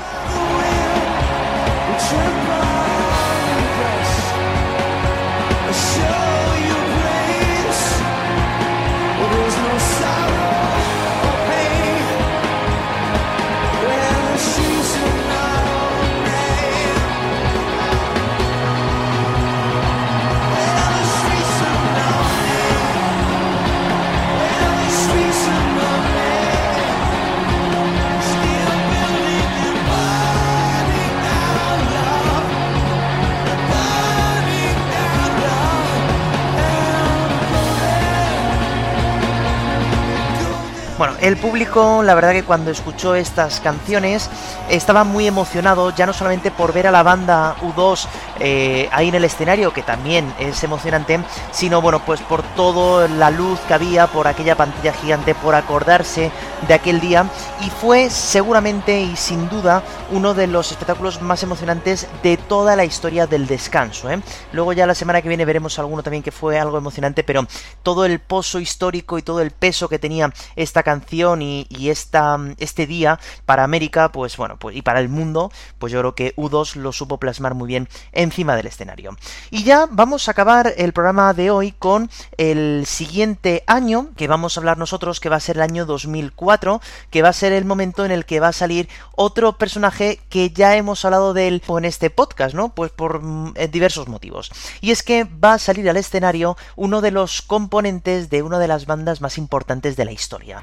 Bueno, 40.99 41.15
el 41.21 41.37
público, 41.37 42.03
la 42.03 42.17
verdad 42.17 42.33
que 42.33 42.43
cuando 42.43 42.73
escuchó 42.73 43.15
estas 43.15 43.61
canciones 43.61 44.29
estaba 44.69 45.05
muy 45.05 45.29
emocionado, 45.29 45.95
ya 45.95 46.07
no 46.07 46.13
solamente 46.13 46.51
por 46.51 46.73
ver 46.73 46.89
a 46.89 46.91
la 46.91 47.05
banda 47.05 47.55
U2 47.63 48.09
eh, 48.41 48.89
ahí 48.91 49.09
en 49.09 49.15
el 49.15 49.25
escenario, 49.25 49.73
que 49.73 49.85
también 49.85 50.35
es 50.41 50.65
emocionante, 50.65 51.21
sino 51.53 51.81
bueno, 51.81 52.05
pues 52.05 52.21
por 52.23 52.43
toda 52.43 53.07
la 53.07 53.31
luz 53.31 53.61
que 53.69 53.75
había, 53.75 54.09
por 54.09 54.27
aquella 54.27 54.57
pantalla 54.57 54.93
gigante, 54.93 55.37
por 55.37 55.55
acordarse 55.55 56.33
de 56.67 56.75
aquel 56.75 56.99
día, 56.99 57.31
y 57.65 57.71
fue 57.71 58.11
seguramente 58.11 59.01
y 59.01 59.15
sin 59.15 59.49
duda 59.49 59.85
uno 60.11 60.35
de 60.35 60.49
los 60.49 60.73
espectáculos 60.73 61.23
más 61.23 61.45
emocionantes 61.45 62.09
de 62.25 62.37
toda 62.37 62.75
la 62.75 62.85
historia 62.85 63.29
del 63.29 63.47
descanso. 63.47 64.11
¿eh? 64.11 64.21
Luego 64.53 64.73
ya 64.73 64.85
la 64.85 64.97
semana 64.97 65.23
que 65.23 65.29
viene 65.29 65.45
veremos 65.45 65.79
alguno 65.79 66.03
también 66.03 66.25
que 66.25 66.33
fue 66.33 66.59
algo 66.59 66.77
emocionante, 66.77 67.23
pero 67.23 67.47
todo 67.85 68.05
el 68.05 68.19
pozo 68.19 68.59
histórico 68.59 69.17
y 69.17 69.23
todo 69.23 69.41
el 69.41 69.53
peso 69.53 69.89
que 69.89 70.01
tenía 70.01 70.33
esta 70.57 70.83
canción 70.89 71.43
y, 71.43 71.66
este 71.91 72.86
día 72.86 73.20
para 73.45 73.62
América, 73.62 74.11
pues 74.11 74.39
bueno, 74.39 74.57
pues 74.59 74.74
y 74.74 74.80
para 74.80 75.01
el 75.01 75.11
mundo, 75.11 75.53
pues 75.78 75.93
yo 75.93 76.01
creo 76.01 76.14
que 76.14 76.34
U2 76.36 76.76
lo 76.76 76.93
supo 76.93 77.18
plasmar 77.18 77.55
muy 77.55 77.68
bien 77.68 77.89
encima 78.12 78.57
del 78.57 78.68
escenario. 78.68 79.14
Y 79.51 79.64
ya 79.64 79.86
vamos 79.91 80.28
a 80.28 80.30
acabar 80.30 80.72
el 80.78 80.95
programa 80.95 81.34
de 81.34 81.51
hoy 81.51 81.72
con 81.72 82.11
el 82.39 82.86
siguiente 82.86 83.64
año 83.66 84.09
que 84.16 84.28
vamos 84.28 84.57
a 84.57 84.61
hablar 84.61 84.78
nosotros, 84.78 85.20
que 85.20 85.28
va 85.28 85.36
a 85.36 85.41
ser 85.41 85.57
el 85.57 85.62
año 85.62 85.84
2004, 85.84 86.80
que 87.11 87.20
va 87.20 87.28
a 87.28 87.34
ser 87.34 87.53
el 87.53 87.66
momento 87.66 88.07
en 88.07 88.11
el 88.11 88.24
que 88.24 88.41
va 88.41 88.49
a 88.49 88.53
salir 88.53 88.89
otro 89.14 89.59
personaje 89.59 90.20
que 90.30 90.51
ya 90.51 90.74
hemos 90.76 91.05
hablado 91.05 91.34
de 91.34 91.49
él 91.49 91.62
en 91.68 91.84
este 91.84 92.09
podcast, 92.09 92.55
¿no? 92.55 92.70
Pues 92.70 92.91
por 92.93 93.22
mm, 93.22 93.53
diversos 93.70 94.09
motivos. 94.09 94.51
Y 94.80 94.91
es 94.91 95.03
que 95.03 95.24
va 95.24 95.55
a 95.55 95.59
salir 95.59 95.89
al 95.91 95.99
escenario 95.99 96.57
uno 96.76 97.03
de 97.03 97.11
los 97.11 97.43
componentes 97.43 98.30
de 98.30 98.43
una 98.43 98.59
de 98.59 98.68
las 98.68 98.86
bandas 98.86 99.20
más 99.20 99.36
importantes 99.36 99.97
de 99.97 100.05
la 100.05 100.12
historia. 100.12 100.62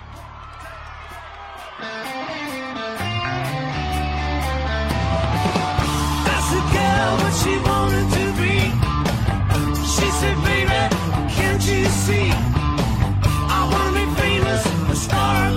Star 14.96 15.55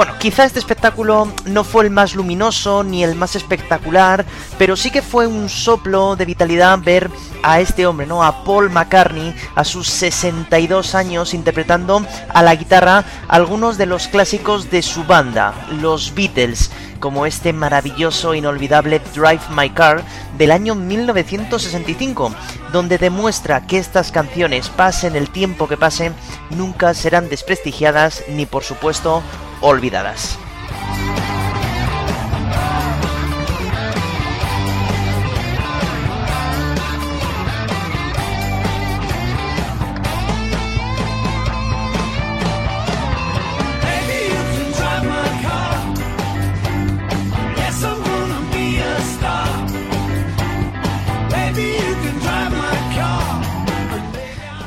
Bueno, 0.00 0.14
quizá 0.18 0.46
este 0.46 0.58
espectáculo 0.58 1.30
no 1.44 1.62
fue 1.62 1.84
el 1.84 1.90
más 1.90 2.14
luminoso 2.14 2.82
ni 2.82 3.04
el 3.04 3.16
más 3.16 3.36
espectacular, 3.36 4.24
pero 4.56 4.74
sí 4.74 4.90
que 4.90 5.02
fue 5.02 5.26
un 5.26 5.50
soplo 5.50 6.16
de 6.16 6.24
vitalidad 6.24 6.78
ver 6.78 7.10
a 7.42 7.60
este 7.60 7.86
hombre, 7.86 8.06
¿no? 8.06 8.24
A 8.24 8.42
Paul 8.42 8.70
McCartney, 8.70 9.34
a 9.54 9.62
sus 9.62 9.88
62 9.88 10.94
años, 10.94 11.34
interpretando 11.34 12.02
a 12.30 12.42
la 12.42 12.54
guitarra 12.54 13.04
algunos 13.28 13.76
de 13.76 13.84
los 13.84 14.08
clásicos 14.08 14.70
de 14.70 14.80
su 14.80 15.04
banda, 15.04 15.52
los 15.82 16.14
Beatles, 16.14 16.70
como 16.98 17.26
este 17.26 17.52
maravilloso, 17.52 18.34
inolvidable 18.34 19.02
Drive 19.14 19.50
My 19.54 19.68
Car 19.68 20.02
del 20.38 20.52
año 20.52 20.74
1965, 20.74 22.32
donde 22.72 22.96
demuestra 22.96 23.66
que 23.66 23.76
estas 23.76 24.12
canciones, 24.12 24.70
pasen 24.70 25.14
el 25.14 25.28
tiempo 25.28 25.68
que 25.68 25.76
pasen, 25.76 26.14
nunca 26.48 26.94
serán 26.94 27.28
desprestigiadas 27.28 28.24
ni 28.30 28.46
por 28.46 28.64
supuesto 28.64 29.22
olvidadas. 29.60 30.38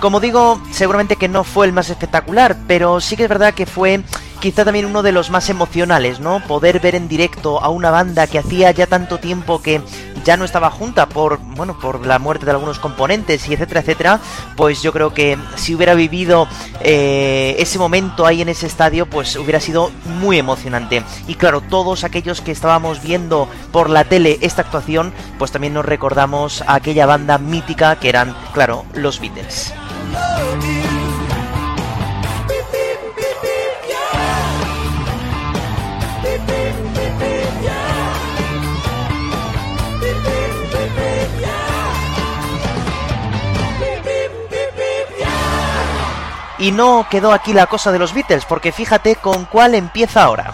Como 0.03 0.19
digo, 0.19 0.61
seguramente 0.71 1.15
que 1.15 1.29
no 1.29 1.45
fue 1.45 1.65
el 1.65 1.71
más 1.71 1.89
espectacular, 1.89 2.57
pero 2.67 2.99
sí 2.99 3.15
que 3.15 3.23
es 3.23 3.29
verdad 3.29 3.53
que 3.53 3.65
fue 3.65 4.03
quizá 4.43 4.65
también 4.65 4.85
uno 4.85 5.03
de 5.03 5.13
los 5.13 5.29
más 5.29 5.49
emocionales, 5.49 6.19
¿no? 6.19 6.41
Poder 6.45 6.81
ver 6.81 6.95
en 6.95 7.07
directo 7.07 7.63
a 7.63 7.69
una 7.69 7.91
banda 7.91 8.27
que 8.27 8.37
hacía 8.37 8.71
ya 8.71 8.87
tanto 8.87 9.17
tiempo 9.17 9.61
que 9.61 9.81
ya 10.25 10.35
no 10.35 10.43
estaba 10.43 10.69
junta 10.69 11.07
por, 11.07 11.37
bueno, 11.37 11.79
por 11.79 12.05
la 12.05 12.19
muerte 12.19 12.43
de 12.43 12.51
algunos 12.51 12.77
componentes 12.77 13.47
y 13.47 13.53
etcétera, 13.53 13.79
etcétera, 13.79 14.19
pues 14.57 14.81
yo 14.81 14.91
creo 14.91 15.13
que 15.13 15.37
si 15.55 15.73
hubiera 15.73 15.93
vivido 15.93 16.45
eh, 16.81 17.55
ese 17.57 17.79
momento 17.79 18.25
ahí 18.25 18.41
en 18.41 18.49
ese 18.49 18.67
estadio, 18.67 19.05
pues 19.05 19.37
hubiera 19.37 19.61
sido 19.61 19.91
muy 20.19 20.39
emocionante. 20.39 21.03
Y 21.25 21.35
claro, 21.35 21.61
todos 21.61 22.03
aquellos 22.03 22.41
que 22.41 22.51
estábamos 22.51 23.01
viendo 23.01 23.47
por 23.71 23.89
la 23.89 24.03
tele 24.03 24.39
esta 24.41 24.63
actuación, 24.63 25.13
pues 25.39 25.53
también 25.53 25.73
nos 25.73 25.85
recordamos 25.85 26.63
a 26.67 26.75
aquella 26.75 27.05
banda 27.05 27.37
mítica 27.37 27.95
que 27.95 28.09
eran, 28.09 28.35
claro, 28.51 28.83
los 28.93 29.21
Beatles. 29.21 29.73
Y 46.63 46.71
no 46.71 47.07
quedó 47.11 47.33
aquí 47.33 47.51
la 47.51 47.67
cosa 47.67 47.91
de 47.91 47.99
los 47.99 48.13
Beatles, 48.13 48.45
porque 48.45 48.71
fíjate 48.71 49.17
con 49.17 49.43
cuál 49.43 49.75
empieza 49.75 50.23
ahora. 50.23 50.53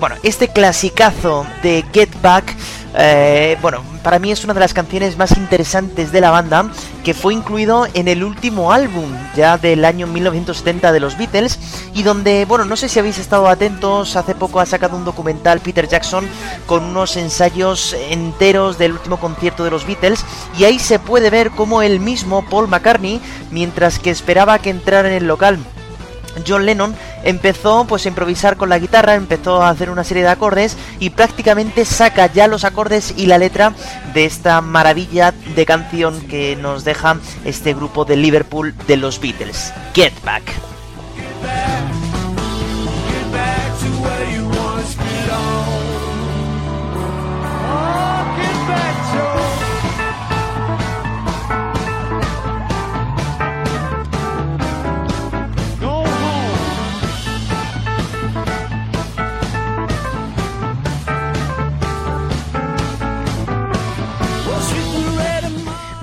Bueno, 0.00 0.16
este 0.24 0.48
clasicazo 0.48 1.46
de 1.62 1.84
Get 1.92 2.10
Back, 2.22 2.56
eh, 3.00 3.56
bueno, 3.62 3.84
para 4.02 4.18
mí 4.18 4.32
es 4.32 4.42
una 4.42 4.54
de 4.54 4.60
las 4.60 4.74
canciones 4.74 5.16
más 5.16 5.36
interesantes 5.36 6.10
de 6.10 6.20
la 6.20 6.30
banda, 6.30 6.68
que 7.04 7.14
fue 7.14 7.32
incluido 7.32 7.86
en 7.94 8.08
el 8.08 8.24
último 8.24 8.72
álbum 8.72 9.08
ya 9.36 9.56
del 9.56 9.84
año 9.84 10.08
1970 10.08 10.90
de 10.90 10.98
los 10.98 11.16
Beatles, 11.16 11.60
y 11.94 12.02
donde, 12.02 12.44
bueno, 12.44 12.64
no 12.64 12.76
sé 12.76 12.88
si 12.88 12.98
habéis 12.98 13.18
estado 13.18 13.46
atentos, 13.46 14.16
hace 14.16 14.34
poco 14.34 14.58
ha 14.58 14.66
sacado 14.66 14.96
un 14.96 15.04
documental 15.04 15.60
Peter 15.60 15.86
Jackson 15.86 16.26
con 16.66 16.82
unos 16.82 17.16
ensayos 17.16 17.94
enteros 18.10 18.78
del 18.78 18.92
último 18.92 19.18
concierto 19.18 19.62
de 19.62 19.70
los 19.70 19.86
Beatles, 19.86 20.24
y 20.58 20.64
ahí 20.64 20.80
se 20.80 20.98
puede 20.98 21.30
ver 21.30 21.52
cómo 21.52 21.82
el 21.82 22.00
mismo 22.00 22.44
Paul 22.48 22.66
McCartney, 22.66 23.20
mientras 23.52 24.00
que 24.00 24.10
esperaba 24.10 24.58
que 24.58 24.70
entrara 24.70 25.08
en 25.08 25.14
el 25.14 25.28
local 25.28 25.58
John 26.46 26.66
Lennon 26.66 26.94
empezó 27.24 27.84
pues 27.86 28.04
a 28.04 28.08
improvisar 28.08 28.56
con 28.56 28.68
la 28.68 28.78
guitarra, 28.78 29.14
empezó 29.14 29.62
a 29.62 29.70
hacer 29.70 29.90
una 29.90 30.04
serie 30.04 30.22
de 30.22 30.30
acordes 30.30 30.76
y 30.98 31.10
prácticamente 31.10 31.84
saca 31.84 32.32
ya 32.32 32.46
los 32.46 32.64
acordes 32.64 33.14
y 33.16 33.26
la 33.26 33.38
letra 33.38 33.74
de 34.14 34.24
esta 34.24 34.60
maravilla 34.60 35.32
de 35.54 35.66
canción 35.66 36.20
que 36.22 36.56
nos 36.56 36.84
deja 36.84 37.16
este 37.44 37.74
grupo 37.74 38.04
de 38.04 38.16
Liverpool 38.16 38.74
de 38.86 38.96
los 38.96 39.20
Beatles, 39.20 39.72
Get 39.94 40.14
Back. 40.24 40.44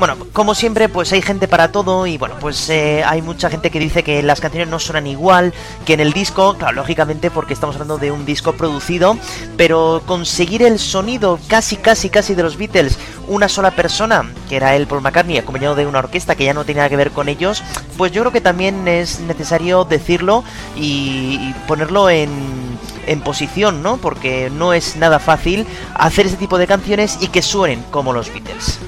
Bueno, 0.05 0.23
como 0.33 0.53
siempre, 0.53 0.87
pues 0.87 1.11
hay 1.13 1.23
gente 1.23 1.47
para 1.47 1.71
todo 1.71 2.05
y 2.05 2.19
bueno, 2.19 2.35
pues 2.39 2.69
eh, 2.69 3.03
hay 3.03 3.23
mucha 3.23 3.49
gente 3.49 3.71
que 3.71 3.79
dice 3.79 4.03
que 4.03 4.21
las 4.21 4.39
canciones 4.39 4.69
no 4.69 4.77
suenan 4.77 5.07
igual 5.07 5.51
que 5.83 5.93
en 5.93 5.99
el 5.99 6.13
disco, 6.13 6.55
claro, 6.59 6.75
lógicamente 6.75 7.31
porque 7.31 7.55
estamos 7.55 7.75
hablando 7.75 7.97
de 7.97 8.11
un 8.11 8.23
disco 8.23 8.53
producido, 8.53 9.17
pero 9.57 10.03
conseguir 10.05 10.61
el 10.61 10.77
sonido 10.77 11.39
casi, 11.47 11.77
casi, 11.77 12.11
casi 12.11 12.35
de 12.35 12.43
los 12.43 12.55
Beatles, 12.55 12.99
una 13.27 13.49
sola 13.49 13.71
persona, 13.71 14.31
que 14.47 14.57
era 14.57 14.75
el 14.75 14.85
Paul 14.85 15.01
McCartney, 15.01 15.39
acompañado 15.39 15.73
de 15.73 15.87
una 15.87 15.97
orquesta 15.97 16.35
que 16.35 16.45
ya 16.45 16.53
no 16.53 16.65
tenía 16.65 16.87
que 16.87 16.97
ver 16.97 17.09
con 17.09 17.27
ellos, 17.27 17.63
pues 17.97 18.11
yo 18.11 18.21
creo 18.21 18.31
que 18.31 18.41
también 18.41 18.87
es 18.87 19.21
necesario 19.21 19.85
decirlo 19.85 20.43
y 20.75 21.51
ponerlo 21.67 22.11
en 22.11 22.75
en 23.07 23.21
posición, 23.21 23.81
¿no? 23.81 23.97
Porque 23.97 24.51
no 24.51 24.73
es 24.73 24.97
nada 24.97 25.17
fácil 25.17 25.65
hacer 25.95 26.27
ese 26.27 26.37
tipo 26.37 26.59
de 26.59 26.67
canciones 26.67 27.17
y 27.21 27.27
que 27.27 27.41
suenen 27.41 27.83
como 27.89 28.13
los 28.13 28.31
Beatles. 28.31 28.79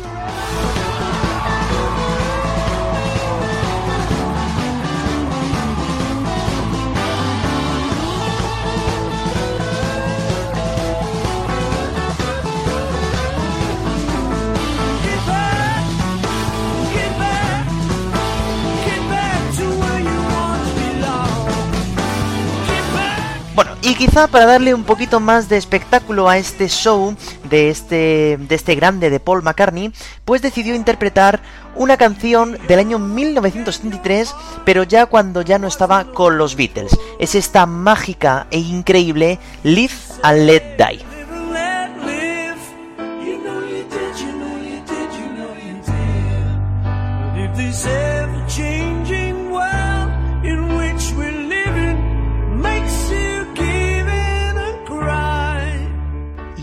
Quizá 23.98 24.28
para 24.28 24.46
darle 24.46 24.76
un 24.76 24.84
poquito 24.84 25.20
más 25.20 25.50
de 25.50 25.58
espectáculo 25.58 26.30
a 26.30 26.38
este 26.38 26.70
show 26.70 27.16
de 27.50 27.70
este, 27.70 28.38
de 28.40 28.56
este 28.56 28.76
grande 28.76 29.10
de 29.10 29.20
Paul 29.20 29.42
McCartney, 29.42 29.92
pues 30.24 30.44
decidió 30.44 30.76
interpretar 30.76 31.42
una 31.76 31.98
canción 31.98 32.60
del 32.68 32.78
año 32.78 33.00
1973, 33.00 34.36
pero 34.66 34.84
ya 34.84 35.08
cuando 35.08 35.42
ya 35.42 35.58
no 35.58 35.68
estaba 35.68 36.06
con 36.06 36.38
los 36.38 36.56
Beatles. 36.56 36.96
Es 37.20 37.34
esta 37.34 37.66
mágica 37.66 38.46
e 38.52 38.60
increíble 38.60 39.40
Live 39.64 39.96
and 40.22 40.46
Let 40.46 40.78
Die. 40.78 41.17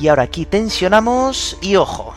Y 0.05 0.09
ahora 0.09 0.25
aquí 0.25 0.45
tensionamos 0.45 1.57
y 1.63 1.77
ojo. 1.77 2.15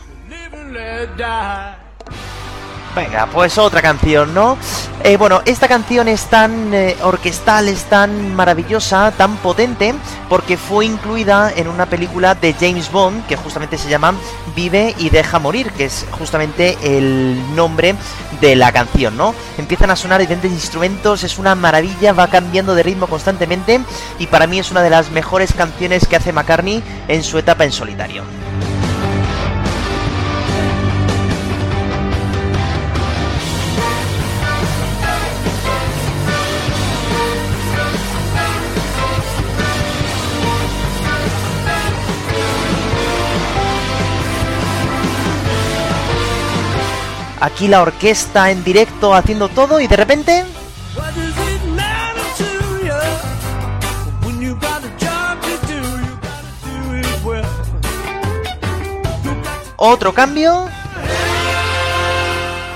Venga, 2.94 3.26
pues 3.26 3.58
otra 3.58 3.80
canción, 3.80 4.34
¿no? 4.34 4.58
Eh, 5.04 5.16
bueno, 5.16 5.40
esta 5.44 5.68
canción 5.68 6.08
es 6.08 6.24
tan 6.24 6.74
eh, 6.74 6.96
orquestal, 7.02 7.68
es 7.68 7.84
tan 7.84 8.34
maravillosa, 8.34 9.12
tan 9.12 9.36
potente, 9.36 9.94
porque 10.28 10.56
fue 10.56 10.86
incluida 10.86 11.52
en 11.54 11.68
una 11.68 11.86
película 11.86 12.34
de 12.34 12.54
James 12.54 12.90
Bond 12.90 13.26
que 13.26 13.36
justamente 13.36 13.78
se 13.78 13.88
llama 13.88 14.14
Vive 14.56 14.94
y 14.98 15.10
deja 15.10 15.38
morir, 15.38 15.70
que 15.72 15.84
es 15.84 16.06
justamente 16.10 16.76
el 16.82 17.54
nombre 17.54 17.94
de 18.40 18.56
la 18.56 18.72
canción, 18.72 19.16
¿no? 19.16 19.34
Empiezan 19.58 19.90
a 19.90 19.96
sonar 19.96 20.20
diferentes 20.20 20.50
instrumentos, 20.50 21.22
es 21.22 21.38
una 21.38 21.54
maravilla, 21.54 22.12
va 22.12 22.28
cambiando 22.28 22.74
de 22.74 22.82
ritmo 22.82 23.06
constantemente 23.06 23.80
y 24.18 24.26
para 24.26 24.46
mí 24.46 24.58
es 24.58 24.70
una 24.70 24.82
de 24.82 24.90
las 24.90 25.10
mejores 25.10 25.52
canciones 25.52 26.06
que 26.06 26.16
hace 26.16 26.32
McCartney 26.32 26.82
en 27.06 27.22
su 27.22 27.38
etapa 27.38 27.64
en 27.64 27.72
solitario. 27.72 28.24
Aquí 47.40 47.68
la 47.68 47.82
orquesta 47.82 48.50
en 48.50 48.64
directo 48.64 49.14
haciendo 49.14 49.48
todo 49.48 49.80
y 49.80 49.86
de 49.86 49.96
repente... 49.96 50.44
Otro 59.76 60.12
cambio. 60.12 60.68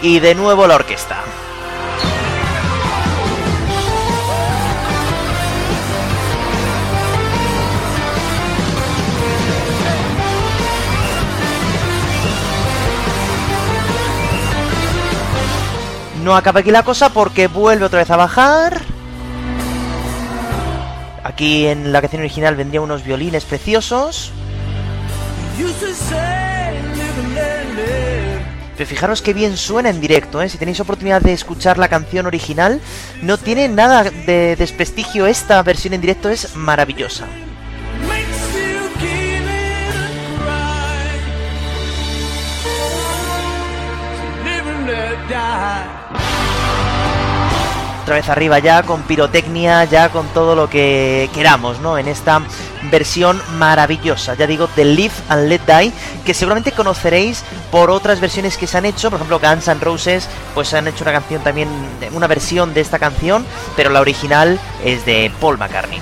Y 0.03 0.21
de 0.21 0.35
nuevo 0.37 0.69
la 0.69 0.77
orquesta. 0.77 1.23
No 16.23 16.37
acaba 16.37 16.61
aquí 16.61 16.71
la 16.71 16.85
cosa 16.85 17.09
porque 17.09 17.49
vuelve 17.49 17.85
otra 17.85 17.99
vez 17.99 18.11
a 18.11 18.17
bajar. 18.17 18.81
Aquí 21.25 21.67
en 21.67 21.93
la 21.93 22.01
canción 22.01 22.23
original 22.23 22.55
vendrían 22.55 22.85
unos 22.85 23.03
violines 23.03 23.45
preciosos. 23.45 24.31
Pero 28.77 28.89
fijaros 28.89 29.21
que 29.21 29.35
bien 29.35 29.57
suena 29.57 29.91
en 29.91 30.01
directo, 30.01 30.41
¿eh? 30.41 30.49
si 30.49 30.59
tenéis 30.59 30.81
oportunidad 30.81 31.21
de 31.21 31.33
escuchar 31.33 31.79
la 31.79 31.89
canción 31.89 32.27
original, 32.27 32.81
no 33.21 33.37
tiene 33.37 33.69
nada 33.69 34.05
de 34.05 34.57
desprestigio, 34.57 35.27
esta 35.27 35.63
versión 35.63 35.95
en 35.95 36.01
directo 36.01 36.31
es 36.31 36.55
maravillosa. 36.57 37.27
Otra 48.03 48.17
vez 48.17 48.29
arriba 48.29 48.59
ya 48.59 48.83
con 48.83 49.03
pirotecnia, 49.03 49.85
ya 49.85 50.09
con 50.09 50.27
todo 50.29 50.57
lo 50.57 50.69
que 50.69 51.31
queramos, 51.33 51.79
¿no? 51.81 51.97
En 51.99 52.09
esta 52.09 52.43
versión 52.91 53.41
maravillosa, 53.59 54.35
ya 54.35 54.47
digo, 54.49 54.69
de 54.75 54.85
Live 54.85 55.15
and 55.29 55.49
Let 55.49 55.61
Die, 55.67 55.93
que 56.25 56.35
seguramente 56.35 56.73
conoceréis 56.73 57.45
por 57.71 57.91
otras 57.91 58.21
versiones 58.21 58.57
que 58.57 58.67
se 58.67 58.77
han 58.77 58.87
hecho, 58.87 59.09
por 59.09 59.19
ejemplo 59.19 59.39
Guns 59.39 59.69
N' 59.69 59.81
Roses, 59.81 60.29
pues 60.53 60.75
han 60.75 60.89
hecho 60.89 61.05
una 61.05 61.13
canción 61.13 61.43
también, 61.43 61.69
una 62.13 62.27
versión 62.27 62.75
de 62.75 62.81
esta 62.81 62.99
canción, 62.99 63.47
pero 63.77 63.91
la 63.91 64.01
original 64.01 64.59
es 64.85 65.07
de 65.07 65.31
Paul 65.41 65.59
McCartney. 65.59 66.01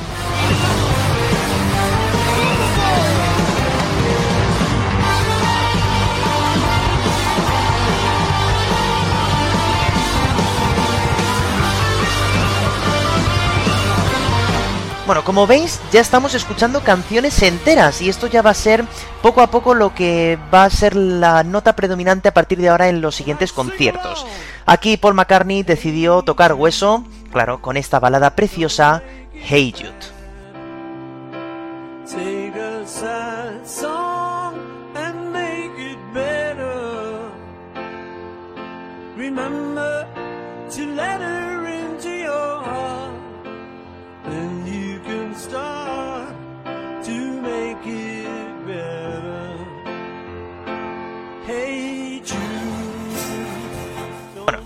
Bueno, 15.10 15.24
como 15.24 15.44
veis, 15.44 15.80
ya 15.90 16.00
estamos 16.00 16.34
escuchando 16.34 16.84
canciones 16.84 17.42
enteras 17.42 18.00
y 18.00 18.08
esto 18.08 18.28
ya 18.28 18.42
va 18.42 18.50
a 18.50 18.54
ser 18.54 18.84
poco 19.22 19.40
a 19.40 19.48
poco 19.50 19.74
lo 19.74 19.92
que 19.92 20.38
va 20.54 20.62
a 20.62 20.70
ser 20.70 20.94
la 20.94 21.42
nota 21.42 21.74
predominante 21.74 22.28
a 22.28 22.32
partir 22.32 22.60
de 22.60 22.68
ahora 22.68 22.88
en 22.88 23.00
los 23.00 23.16
siguientes 23.16 23.52
conciertos. 23.52 24.24
Aquí 24.66 24.96
Paul 24.96 25.14
McCartney 25.14 25.64
decidió 25.64 26.22
tocar 26.22 26.52
hueso, 26.52 27.04
claro, 27.32 27.60
con 27.60 27.76
esta 27.76 27.98
balada 27.98 28.36
preciosa, 28.36 29.02
Hey 29.34 29.74
Jude. 29.76 29.90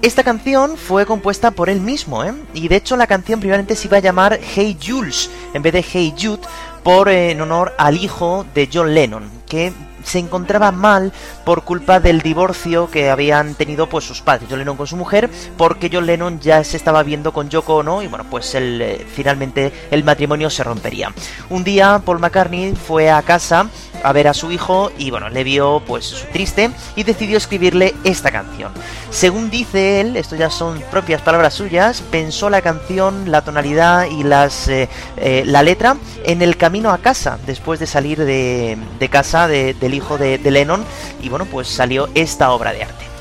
Esta 0.04 0.22
canción 0.22 0.76
fue 0.76 1.06
compuesta 1.06 1.52
por 1.52 1.70
él 1.70 1.80
mismo, 1.80 2.24
¿eh? 2.24 2.34
Y 2.52 2.68
de 2.68 2.76
hecho 2.76 2.94
la 2.94 3.06
canción 3.06 3.40
primeramente 3.40 3.74
se 3.74 3.88
iba 3.88 3.96
a 3.96 4.00
llamar 4.00 4.38
Hey 4.54 4.76
Jules, 4.78 5.30
en 5.54 5.62
vez 5.62 5.72
de 5.72 5.82
Hey 5.82 6.14
Jude, 6.14 6.42
por 6.82 7.08
eh, 7.08 7.30
en 7.30 7.40
honor 7.40 7.72
al 7.78 7.96
hijo 7.96 8.44
de 8.54 8.68
John 8.70 8.92
Lennon, 8.92 9.30
que 9.48 9.72
se 10.04 10.18
encontraba 10.18 10.72
mal 10.72 11.10
por 11.46 11.64
culpa 11.64 12.00
del 12.00 12.20
divorcio 12.20 12.90
que 12.90 13.08
habían 13.08 13.54
tenido 13.54 13.88
pues 13.88 14.04
sus 14.04 14.20
padres, 14.20 14.46
John 14.50 14.58
Lennon 14.58 14.76
con 14.76 14.86
su 14.86 14.98
mujer, 14.98 15.30
porque 15.56 15.88
John 15.90 16.04
Lennon 16.04 16.38
ya 16.38 16.62
se 16.64 16.76
estaba 16.76 17.02
viendo 17.02 17.32
con 17.32 17.48
Yoko 17.48 17.76
Ono 17.76 18.02
y 18.02 18.06
bueno, 18.06 18.26
pues 18.28 18.54
el, 18.54 18.82
eh, 18.82 19.06
finalmente 19.10 19.72
el 19.90 20.04
matrimonio 20.04 20.50
se 20.50 20.64
rompería. 20.64 21.14
Un 21.48 21.64
día 21.64 22.02
Paul 22.04 22.18
McCartney 22.18 22.74
fue 22.74 23.10
a 23.10 23.22
casa 23.22 23.70
a 24.04 24.12
ver 24.12 24.28
a 24.28 24.34
su 24.34 24.52
hijo 24.52 24.92
y 24.98 25.10
bueno, 25.10 25.28
le 25.30 25.42
vio 25.42 25.82
pues 25.86 26.26
triste 26.32 26.70
y 26.94 27.02
decidió 27.02 27.38
escribirle 27.38 27.94
esta 28.04 28.30
canción. 28.30 28.70
Según 29.10 29.50
dice 29.50 30.00
él, 30.00 30.16
esto 30.16 30.36
ya 30.36 30.50
son 30.50 30.80
propias 30.90 31.22
palabras 31.22 31.54
suyas, 31.54 32.02
pensó 32.02 32.50
la 32.50 32.62
canción, 32.62 33.30
la 33.30 33.42
tonalidad 33.42 34.06
y 34.06 34.22
las 34.22 34.68
eh, 34.68 34.88
eh, 35.16 35.42
la 35.46 35.62
letra 35.62 35.96
en 36.24 36.42
el 36.42 36.56
camino 36.56 36.90
a 36.90 36.98
casa, 36.98 37.38
después 37.46 37.80
de 37.80 37.86
salir 37.86 38.24
de, 38.24 38.78
casa 39.10 39.48
del 39.48 39.94
hijo 39.94 40.18
de, 40.18 40.38
de 40.38 40.50
Lennon 40.50 40.84
y 41.22 41.28
bueno, 41.28 41.46
pues 41.46 41.68
salió 41.68 42.08
esta 42.14 42.50
obra 42.50 42.72
de 42.72 42.84
arte. 42.84 43.13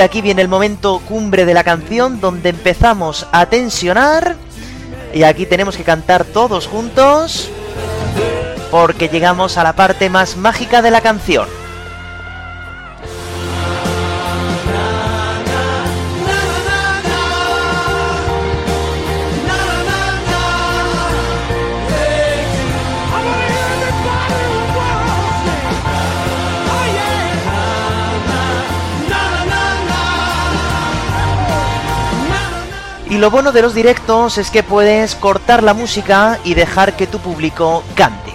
Y 0.00 0.02
aquí 0.02 0.22
viene 0.22 0.40
el 0.40 0.48
momento 0.48 0.98
cumbre 1.06 1.44
de 1.44 1.52
la 1.52 1.62
canción 1.62 2.22
donde 2.22 2.48
empezamos 2.48 3.26
a 3.32 3.44
tensionar. 3.44 4.34
Y 5.12 5.24
aquí 5.24 5.44
tenemos 5.44 5.76
que 5.76 5.84
cantar 5.84 6.24
todos 6.24 6.66
juntos. 6.66 7.50
Porque 8.70 9.08
llegamos 9.08 9.58
a 9.58 9.62
la 9.62 9.74
parte 9.74 10.08
más 10.08 10.38
mágica 10.38 10.80
de 10.80 10.90
la 10.90 11.02
canción. 11.02 11.59
Lo 33.20 33.30
bueno 33.30 33.52
de 33.52 33.60
los 33.60 33.74
directos 33.74 34.38
es 34.38 34.50
que 34.50 34.62
puedes 34.62 35.14
cortar 35.14 35.62
la 35.62 35.74
música 35.74 36.38
y 36.42 36.54
dejar 36.54 36.96
que 36.96 37.06
tu 37.06 37.18
público 37.18 37.84
cante. 37.94 38.29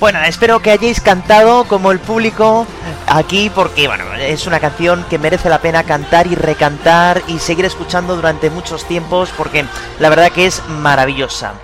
Bueno, 0.00 0.22
espero 0.22 0.60
que 0.60 0.70
hayáis 0.70 1.00
cantado 1.00 1.64
como 1.64 1.90
el 1.90 1.98
público 1.98 2.68
aquí 3.08 3.50
porque 3.52 3.88
bueno, 3.88 4.04
es 4.14 4.46
una 4.46 4.60
canción 4.60 5.04
que 5.10 5.18
merece 5.18 5.48
la 5.48 5.60
pena 5.60 5.82
cantar 5.82 6.28
y 6.28 6.36
recantar 6.36 7.22
y 7.26 7.40
seguir 7.40 7.64
escuchando 7.64 8.14
durante 8.14 8.48
muchos 8.48 8.84
tiempos 8.84 9.30
porque 9.36 9.64
la 9.98 10.08
verdad 10.08 10.30
que 10.30 10.46
es 10.46 10.62
maravillosa. 10.68 11.54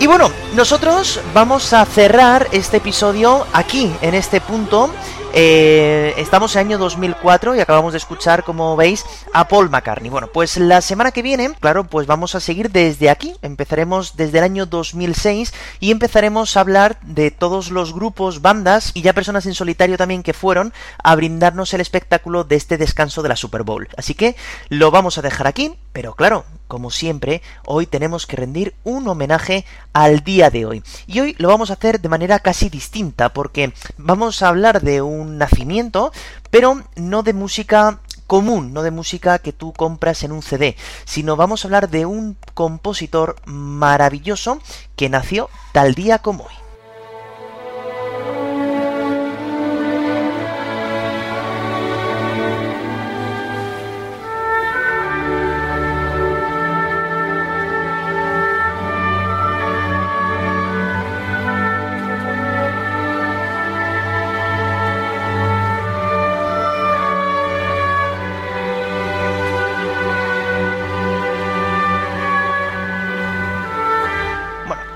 Y 0.00 0.06
bueno, 0.06 0.30
nosotros 0.54 1.20
vamos 1.32 1.72
a 1.72 1.86
cerrar 1.86 2.46
este 2.52 2.76
episodio 2.76 3.46
aquí, 3.54 3.90
en 4.02 4.14
este 4.14 4.42
punto, 4.42 4.90
eh, 5.38 6.14
estamos 6.16 6.56
en 6.56 6.60
año 6.60 6.78
2004 6.78 7.54
y 7.54 7.60
acabamos 7.60 7.92
de 7.92 7.98
escuchar, 7.98 8.42
como 8.42 8.74
veis, 8.74 9.04
a 9.34 9.46
Paul 9.48 9.68
McCartney. 9.68 10.08
Bueno, 10.08 10.28
pues 10.32 10.56
la 10.56 10.80
semana 10.80 11.10
que 11.10 11.20
viene, 11.20 11.52
claro, 11.60 11.84
pues 11.84 12.06
vamos 12.06 12.34
a 12.34 12.40
seguir 12.40 12.70
desde 12.70 13.10
aquí. 13.10 13.34
Empezaremos 13.42 14.16
desde 14.16 14.38
el 14.38 14.44
año 14.44 14.64
2006 14.64 15.52
y 15.78 15.90
empezaremos 15.90 16.56
a 16.56 16.60
hablar 16.60 16.98
de 17.02 17.30
todos 17.30 17.70
los 17.70 17.92
grupos, 17.92 18.40
bandas 18.40 18.92
y 18.94 19.02
ya 19.02 19.12
personas 19.12 19.44
en 19.44 19.52
solitario 19.52 19.98
también 19.98 20.22
que 20.22 20.32
fueron 20.32 20.72
a 21.04 21.14
brindarnos 21.14 21.74
el 21.74 21.82
espectáculo 21.82 22.44
de 22.44 22.56
este 22.56 22.78
descanso 22.78 23.22
de 23.22 23.28
la 23.28 23.36
Super 23.36 23.62
Bowl. 23.62 23.88
Así 23.98 24.14
que 24.14 24.36
lo 24.70 24.90
vamos 24.90 25.18
a 25.18 25.22
dejar 25.22 25.46
aquí, 25.46 25.76
pero 25.96 26.12
claro, 26.12 26.44
como 26.68 26.90
siempre, 26.90 27.40
hoy 27.64 27.86
tenemos 27.86 28.26
que 28.26 28.36
rendir 28.36 28.74
un 28.84 29.08
homenaje 29.08 29.64
al 29.94 30.20
día 30.20 30.50
de 30.50 30.66
hoy. 30.66 30.82
Y 31.06 31.20
hoy 31.20 31.34
lo 31.38 31.48
vamos 31.48 31.70
a 31.70 31.72
hacer 31.72 32.02
de 32.02 32.10
manera 32.10 32.38
casi 32.38 32.68
distinta, 32.68 33.32
porque 33.32 33.72
vamos 33.96 34.42
a 34.42 34.48
hablar 34.48 34.82
de 34.82 35.00
un 35.00 35.38
nacimiento, 35.38 36.12
pero 36.50 36.82
no 36.96 37.22
de 37.22 37.32
música 37.32 38.00
común, 38.26 38.74
no 38.74 38.82
de 38.82 38.90
música 38.90 39.38
que 39.38 39.54
tú 39.54 39.72
compras 39.72 40.22
en 40.22 40.32
un 40.32 40.42
CD, 40.42 40.76
sino 41.06 41.34
vamos 41.34 41.64
a 41.64 41.68
hablar 41.68 41.88
de 41.88 42.04
un 42.04 42.36
compositor 42.52 43.36
maravilloso 43.46 44.60
que 44.96 45.08
nació 45.08 45.48
tal 45.72 45.94
día 45.94 46.18
como 46.18 46.44
hoy. 46.44 46.65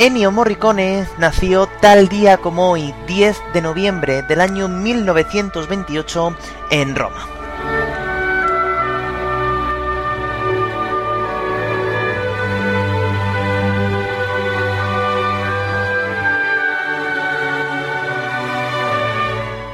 Ennio 0.00 0.32
Morricone 0.32 1.06
nació 1.18 1.68
tal 1.82 2.08
día 2.08 2.38
como 2.38 2.70
hoy, 2.70 2.94
10 3.06 3.36
de 3.52 3.60
noviembre 3.60 4.22
del 4.22 4.40
año 4.40 4.66
1928, 4.66 6.34
en 6.70 6.96
Roma. 6.96 7.39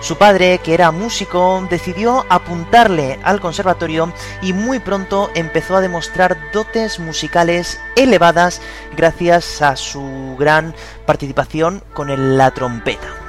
Su 0.07 0.17
padre, 0.17 0.61
que 0.63 0.73
era 0.73 0.93
músico, 0.93 1.67
decidió 1.69 2.27
apuntarle 2.29 3.19
al 3.25 3.41
conservatorio 3.41 4.13
y 4.41 4.53
muy 4.53 4.79
pronto 4.79 5.33
empezó 5.35 5.75
a 5.75 5.81
demostrar 5.81 6.39
dotes 6.53 7.01
musicales 7.01 7.81
elevadas 7.97 8.63
gracias 8.97 9.63
a 9.63 9.75
su 9.75 10.37
gran 10.39 10.77
participación 11.07 11.83
con 11.93 12.39
la 12.39 12.53
trompeta. 12.53 13.26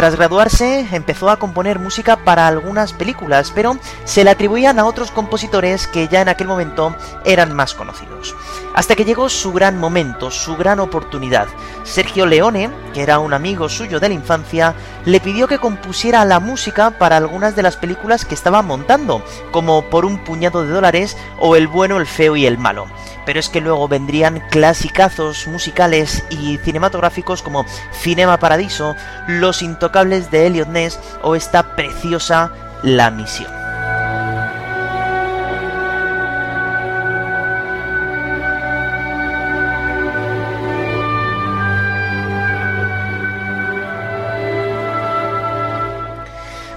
Tras 0.00 0.16
graduarse, 0.16 0.86
empezó 0.92 1.28
a 1.28 1.36
componer 1.36 1.78
música 1.78 2.16
para 2.16 2.46
algunas 2.46 2.94
películas, 2.94 3.52
pero 3.54 3.76
se 4.04 4.24
le 4.24 4.30
atribuían 4.30 4.78
a 4.78 4.86
otros 4.86 5.10
compositores 5.10 5.86
que 5.86 6.08
ya 6.08 6.22
en 6.22 6.30
aquel 6.30 6.46
momento 6.46 6.96
eran 7.26 7.54
más 7.54 7.74
conocidos. 7.74 8.34
Hasta 8.74 8.96
que 8.96 9.04
llegó 9.04 9.28
su 9.28 9.52
gran 9.52 9.78
momento, 9.78 10.30
su 10.30 10.56
gran 10.56 10.80
oportunidad. 10.80 11.48
Sergio 11.84 12.24
Leone, 12.24 12.70
que 12.94 13.02
era 13.02 13.18
un 13.18 13.34
amigo 13.34 13.68
suyo 13.68 14.00
de 14.00 14.08
la 14.08 14.14
infancia, 14.14 14.74
le 15.04 15.20
pidió 15.20 15.46
que 15.46 15.58
compusiera 15.58 16.24
la 16.24 16.40
música 16.40 16.92
para 16.92 17.18
algunas 17.18 17.54
de 17.54 17.62
las 17.62 17.76
películas 17.76 18.24
que 18.24 18.34
estaba 18.34 18.62
montando, 18.62 19.22
como 19.50 19.90
Por 19.90 20.06
un 20.06 20.24
puñado 20.24 20.64
de 20.64 20.72
dólares 20.72 21.14
o 21.38 21.56
El 21.56 21.68
bueno, 21.68 21.98
el 21.98 22.06
feo 22.06 22.36
y 22.36 22.46
el 22.46 22.56
malo 22.56 22.86
pero 23.30 23.38
es 23.38 23.48
que 23.48 23.60
luego 23.60 23.86
vendrían 23.86 24.42
clasicazos 24.50 25.46
musicales 25.46 26.24
y 26.30 26.58
cinematográficos 26.64 27.42
como 27.42 27.64
Cinema 27.92 28.40
Paradiso, 28.40 28.96
Los 29.28 29.62
Intocables 29.62 30.32
de 30.32 30.48
Elliot 30.48 30.66
Ness 30.66 30.98
o 31.22 31.36
esta 31.36 31.76
preciosa 31.76 32.50
La 32.82 33.12
Misión. 33.12 33.59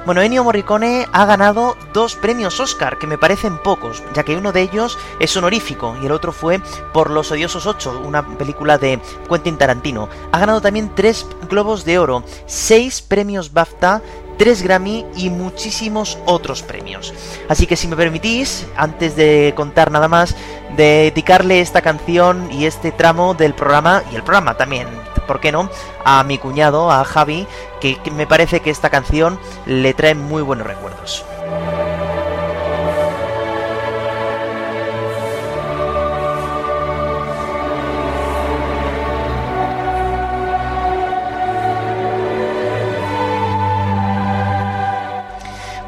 Bueno, 0.05 0.21
Ennio 0.21 0.43
Morricone 0.43 1.07
ha 1.13 1.25
ganado 1.25 1.77
dos 1.93 2.15
premios 2.15 2.59
Oscar, 2.59 2.97
que 2.97 3.07
me 3.07 3.17
parecen 3.17 3.57
pocos, 3.57 4.03
ya 4.13 4.23
que 4.23 4.35
uno 4.35 4.51
de 4.51 4.61
ellos 4.61 4.97
es 5.21 5.37
honorífico 5.37 5.95
y 6.01 6.07
el 6.07 6.11
otro 6.11 6.33
fue 6.33 6.59
por 6.91 7.09
Los 7.09 7.31
Odiosos 7.31 7.65
8, 7.65 8.01
una 8.03 8.27
película 8.37 8.77
de 8.77 8.99
Quentin 9.29 9.57
Tarantino. 9.57 10.09
Ha 10.33 10.39
ganado 10.39 10.59
también 10.59 10.91
tres 10.93 11.25
Globos 11.49 11.85
de 11.85 11.99
Oro, 11.99 12.21
seis 12.47 13.01
premios 13.01 13.53
BAFTA, 13.53 14.01
tres 14.37 14.61
Grammy 14.61 15.05
y 15.15 15.29
muchísimos 15.29 16.17
otros 16.25 16.63
premios. 16.63 17.13
Así 17.47 17.65
que 17.65 17.77
si 17.77 17.87
me 17.87 17.95
permitís, 17.95 18.67
antes 18.75 19.15
de 19.15 19.53
contar 19.55 19.89
nada 19.89 20.09
más, 20.09 20.35
dedicarle 20.75 21.61
esta 21.61 21.81
canción 21.81 22.51
y 22.51 22.65
este 22.65 22.91
tramo 22.91 23.35
del 23.35 23.53
programa, 23.53 24.03
y 24.11 24.15
el 24.17 24.23
programa 24.23 24.57
también, 24.57 24.87
¿por 25.23 25.39
qué 25.39 25.51
no?, 25.51 25.69
a 26.05 26.23
mi 26.23 26.37
cuñado, 26.37 26.91
a 26.91 27.03
Javi, 27.03 27.47
que, 27.79 27.99
me 28.11 28.27
parece 28.27 28.61
que 28.61 28.69
esta 28.69 28.89
canción 28.89 29.39
le 29.65 29.93
trae 29.93 30.15
muy 30.15 30.41
buenos 30.41 30.67
recuerdos. 30.67 31.25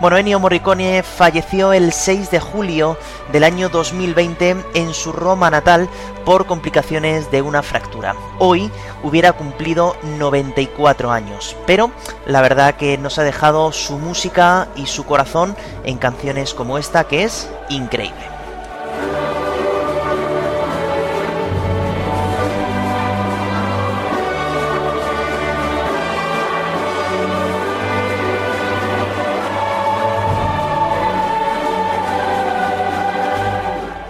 Bueno, 0.06 0.18
Ennio 0.20 0.40
Morricone 0.40 1.02
falleció 1.02 1.74
el 1.74 1.92
6 1.92 2.30
de 2.30 2.40
julio 2.40 2.96
del 3.32 3.44
año 3.44 3.70
2020 3.70 4.56
en 4.76 4.94
su 4.94 5.12
Roma 5.12 5.50
natal 5.50 5.90
por 6.24 6.46
complicaciones 6.46 7.32
de 7.32 7.42
una 7.42 7.64
fractura. 7.64 8.16
Hoy 8.38 8.70
hubiera 9.02 9.34
cumplido 9.34 9.96
94 10.20 11.10
años, 11.10 11.58
pero 11.66 11.90
la 12.28 12.44
verdad 12.44 12.76
que 12.76 13.00
nos 13.00 13.18
ha 13.18 13.24
dejado 13.24 13.72
su 13.72 13.98
música 13.98 14.68
y 14.76 14.86
su 14.86 15.06
corazón 15.06 15.56
en 15.86 15.98
canciones 15.98 16.54
como 16.54 16.78
esta 16.78 17.06
que 17.06 17.24
es 17.24 17.50
increíble. 17.70 18.35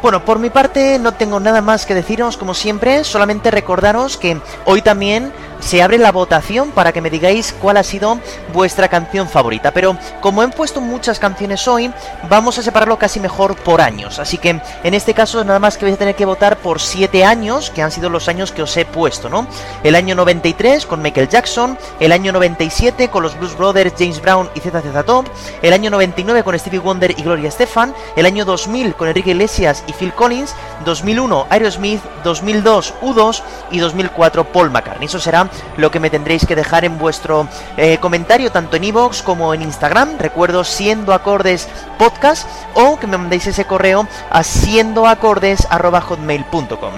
Bueno, 0.06 0.24
por 0.24 0.38
mi 0.38 0.52
parte 0.52 1.00
no 1.00 1.16
tengo 1.16 1.40
nada 1.40 1.62
más 1.62 1.88
que 1.88 1.96
deciros 1.96 2.38
como 2.38 2.54
siempre, 2.54 3.04
solamente 3.04 3.50
recordaros 3.50 4.18
que 4.18 4.40
hoy 4.66 4.84
también 4.84 5.34
se 5.60 5.82
abre 5.82 5.98
la 5.98 6.12
votación 6.12 6.72
para 6.72 6.92
que 6.92 7.02
me 7.02 7.10
digáis 7.10 7.54
cuál 7.60 7.78
ha 7.78 7.84
sido 7.84 8.20
vuestra 8.54 8.88
canción 8.88 9.28
favorita. 9.28 9.72
Pero 9.72 9.98
como 10.22 10.44
he 10.44 10.48
puesto 10.50 10.82
muchas 10.82 11.20
canciones 11.20 11.68
hoy, 11.68 11.92
vamos 12.30 12.58
a 12.58 12.64
separarlo 12.64 12.98
casi 12.98 13.20
mejor 13.20 13.56
por 13.56 13.82
años. 13.82 14.20
Así 14.20 14.38
que 14.38 14.62
en 14.84 14.94
este 14.94 15.14
caso 15.14 15.44
nada 15.44 15.60
más 15.60 15.78
que 15.78 15.86
vais 15.86 15.96
a 15.96 16.00
tener 16.00 16.16
que 16.16 16.26
votar 16.26 16.58
por 16.58 16.80
7 16.80 17.26
años, 17.26 17.70
que 17.70 17.82
han 17.82 17.92
sido 17.92 18.10
los 18.10 18.28
años 18.28 18.52
que 18.52 18.62
os 18.62 18.76
he 18.78 18.86
puesto, 18.86 19.30
¿no? 19.30 19.48
El 19.84 19.96
año 19.96 20.16
93 20.16 20.86
con 20.86 21.02
Michael 21.02 21.30
Jackson, 21.30 21.78
el 22.00 22.12
año 22.12 22.32
97 22.32 23.10
con 23.10 23.24
los 23.24 23.38
Blues 23.38 23.58
Brothers, 23.58 23.94
James 23.98 24.22
Brown 24.22 24.50
y 24.56 24.60
ZZ 24.60 25.06
Top, 25.06 25.28
el 25.62 25.74
año 25.74 25.90
99 25.90 26.44
con 26.44 26.58
Stevie 26.58 26.80
Wonder 26.80 27.12
y 27.18 27.24
Gloria 27.24 27.50
Estefan, 27.50 27.94
el 28.16 28.26
año 28.26 28.46
2000 28.46 28.96
con 28.96 29.08
Enrique 29.08 29.32
Iglesias 29.32 29.84
y 29.88 29.94
Phil 29.94 30.14
Collins, 30.14 30.54
2001 30.84 31.48
Aerosmith, 31.50 32.02
2002 32.24 32.94
U2 33.02 33.42
y 33.72 33.80
2004 33.80 34.44
Paul 34.46 34.72
McCartney. 34.72 35.06
Eso 35.06 35.20
será 35.20 35.45
lo 35.78 35.92
que 35.92 36.00
me 36.00 36.10
tendréis 36.10 36.46
que 36.46 36.56
dejar 36.56 36.86
en 36.86 36.98
vuestro 36.98 37.50
eh, 37.78 37.98
comentario, 38.00 38.52
tanto 38.52 38.78
en 38.78 38.86
iVoox 38.86 39.22
como 39.22 39.54
en 39.54 39.62
Instagram. 39.62 40.18
Recuerdo 40.20 40.64
siendo 40.64 41.14
acordes 41.14 41.68
podcast 41.98 42.48
o 42.74 42.98
que 43.00 43.08
me 43.08 43.18
mandéis 43.18 43.48
ese 43.48 43.66
correo 43.66 44.08
a 44.30 44.44
siendoacordes.hotmail.com 44.44 46.94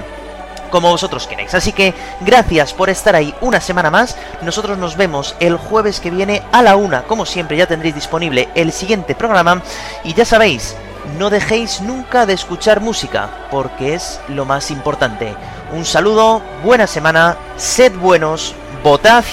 como 0.70 0.90
vosotros 0.90 1.28
queréis. 1.28 1.54
Así 1.54 1.72
que 1.72 1.94
gracias 2.22 2.74
por 2.74 2.90
estar 2.90 3.16
ahí 3.16 3.34
una 3.42 3.62
semana 3.62 3.90
más. 3.90 4.18
Nosotros 4.42 4.78
nos 4.78 4.98
vemos 4.98 5.36
el 5.40 5.58
jueves 5.58 6.00
que 6.00 6.12
viene 6.12 6.44
a 6.52 6.62
la 6.62 6.76
una. 6.76 7.04
Como 7.04 7.26
siempre 7.26 7.58
ya 7.58 7.68
tendréis 7.68 7.96
disponible 7.96 8.50
el 8.56 8.72
siguiente 8.72 9.16
programa. 9.16 9.62
Y 10.04 10.14
ya 10.14 10.26
sabéis, 10.26 10.76
no 11.18 11.30
dejéis 11.30 11.82
nunca 11.82 12.26
de 12.26 12.34
escuchar 12.34 12.82
música, 12.82 13.30
porque 13.50 13.94
es 13.94 14.20
lo 14.28 14.46
más 14.46 14.72
importante. 14.72 15.36
Un 15.72 15.84
saludo, 15.84 16.42
buena 16.64 16.88
semana, 16.88 17.38
sed 17.58 17.94
buenos, 17.98 18.56
votad 18.84 19.24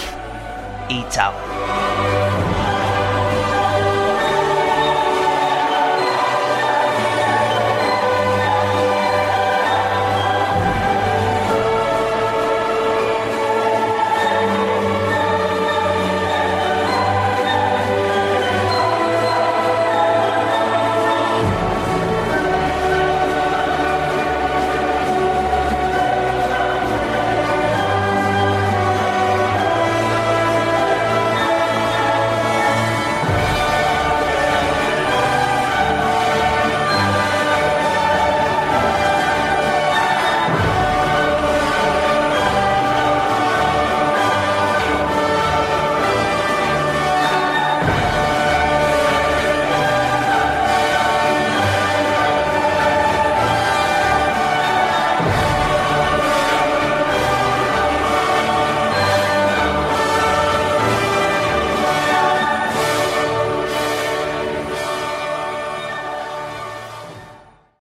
y 0.88 1.04
chao. 1.08 1.32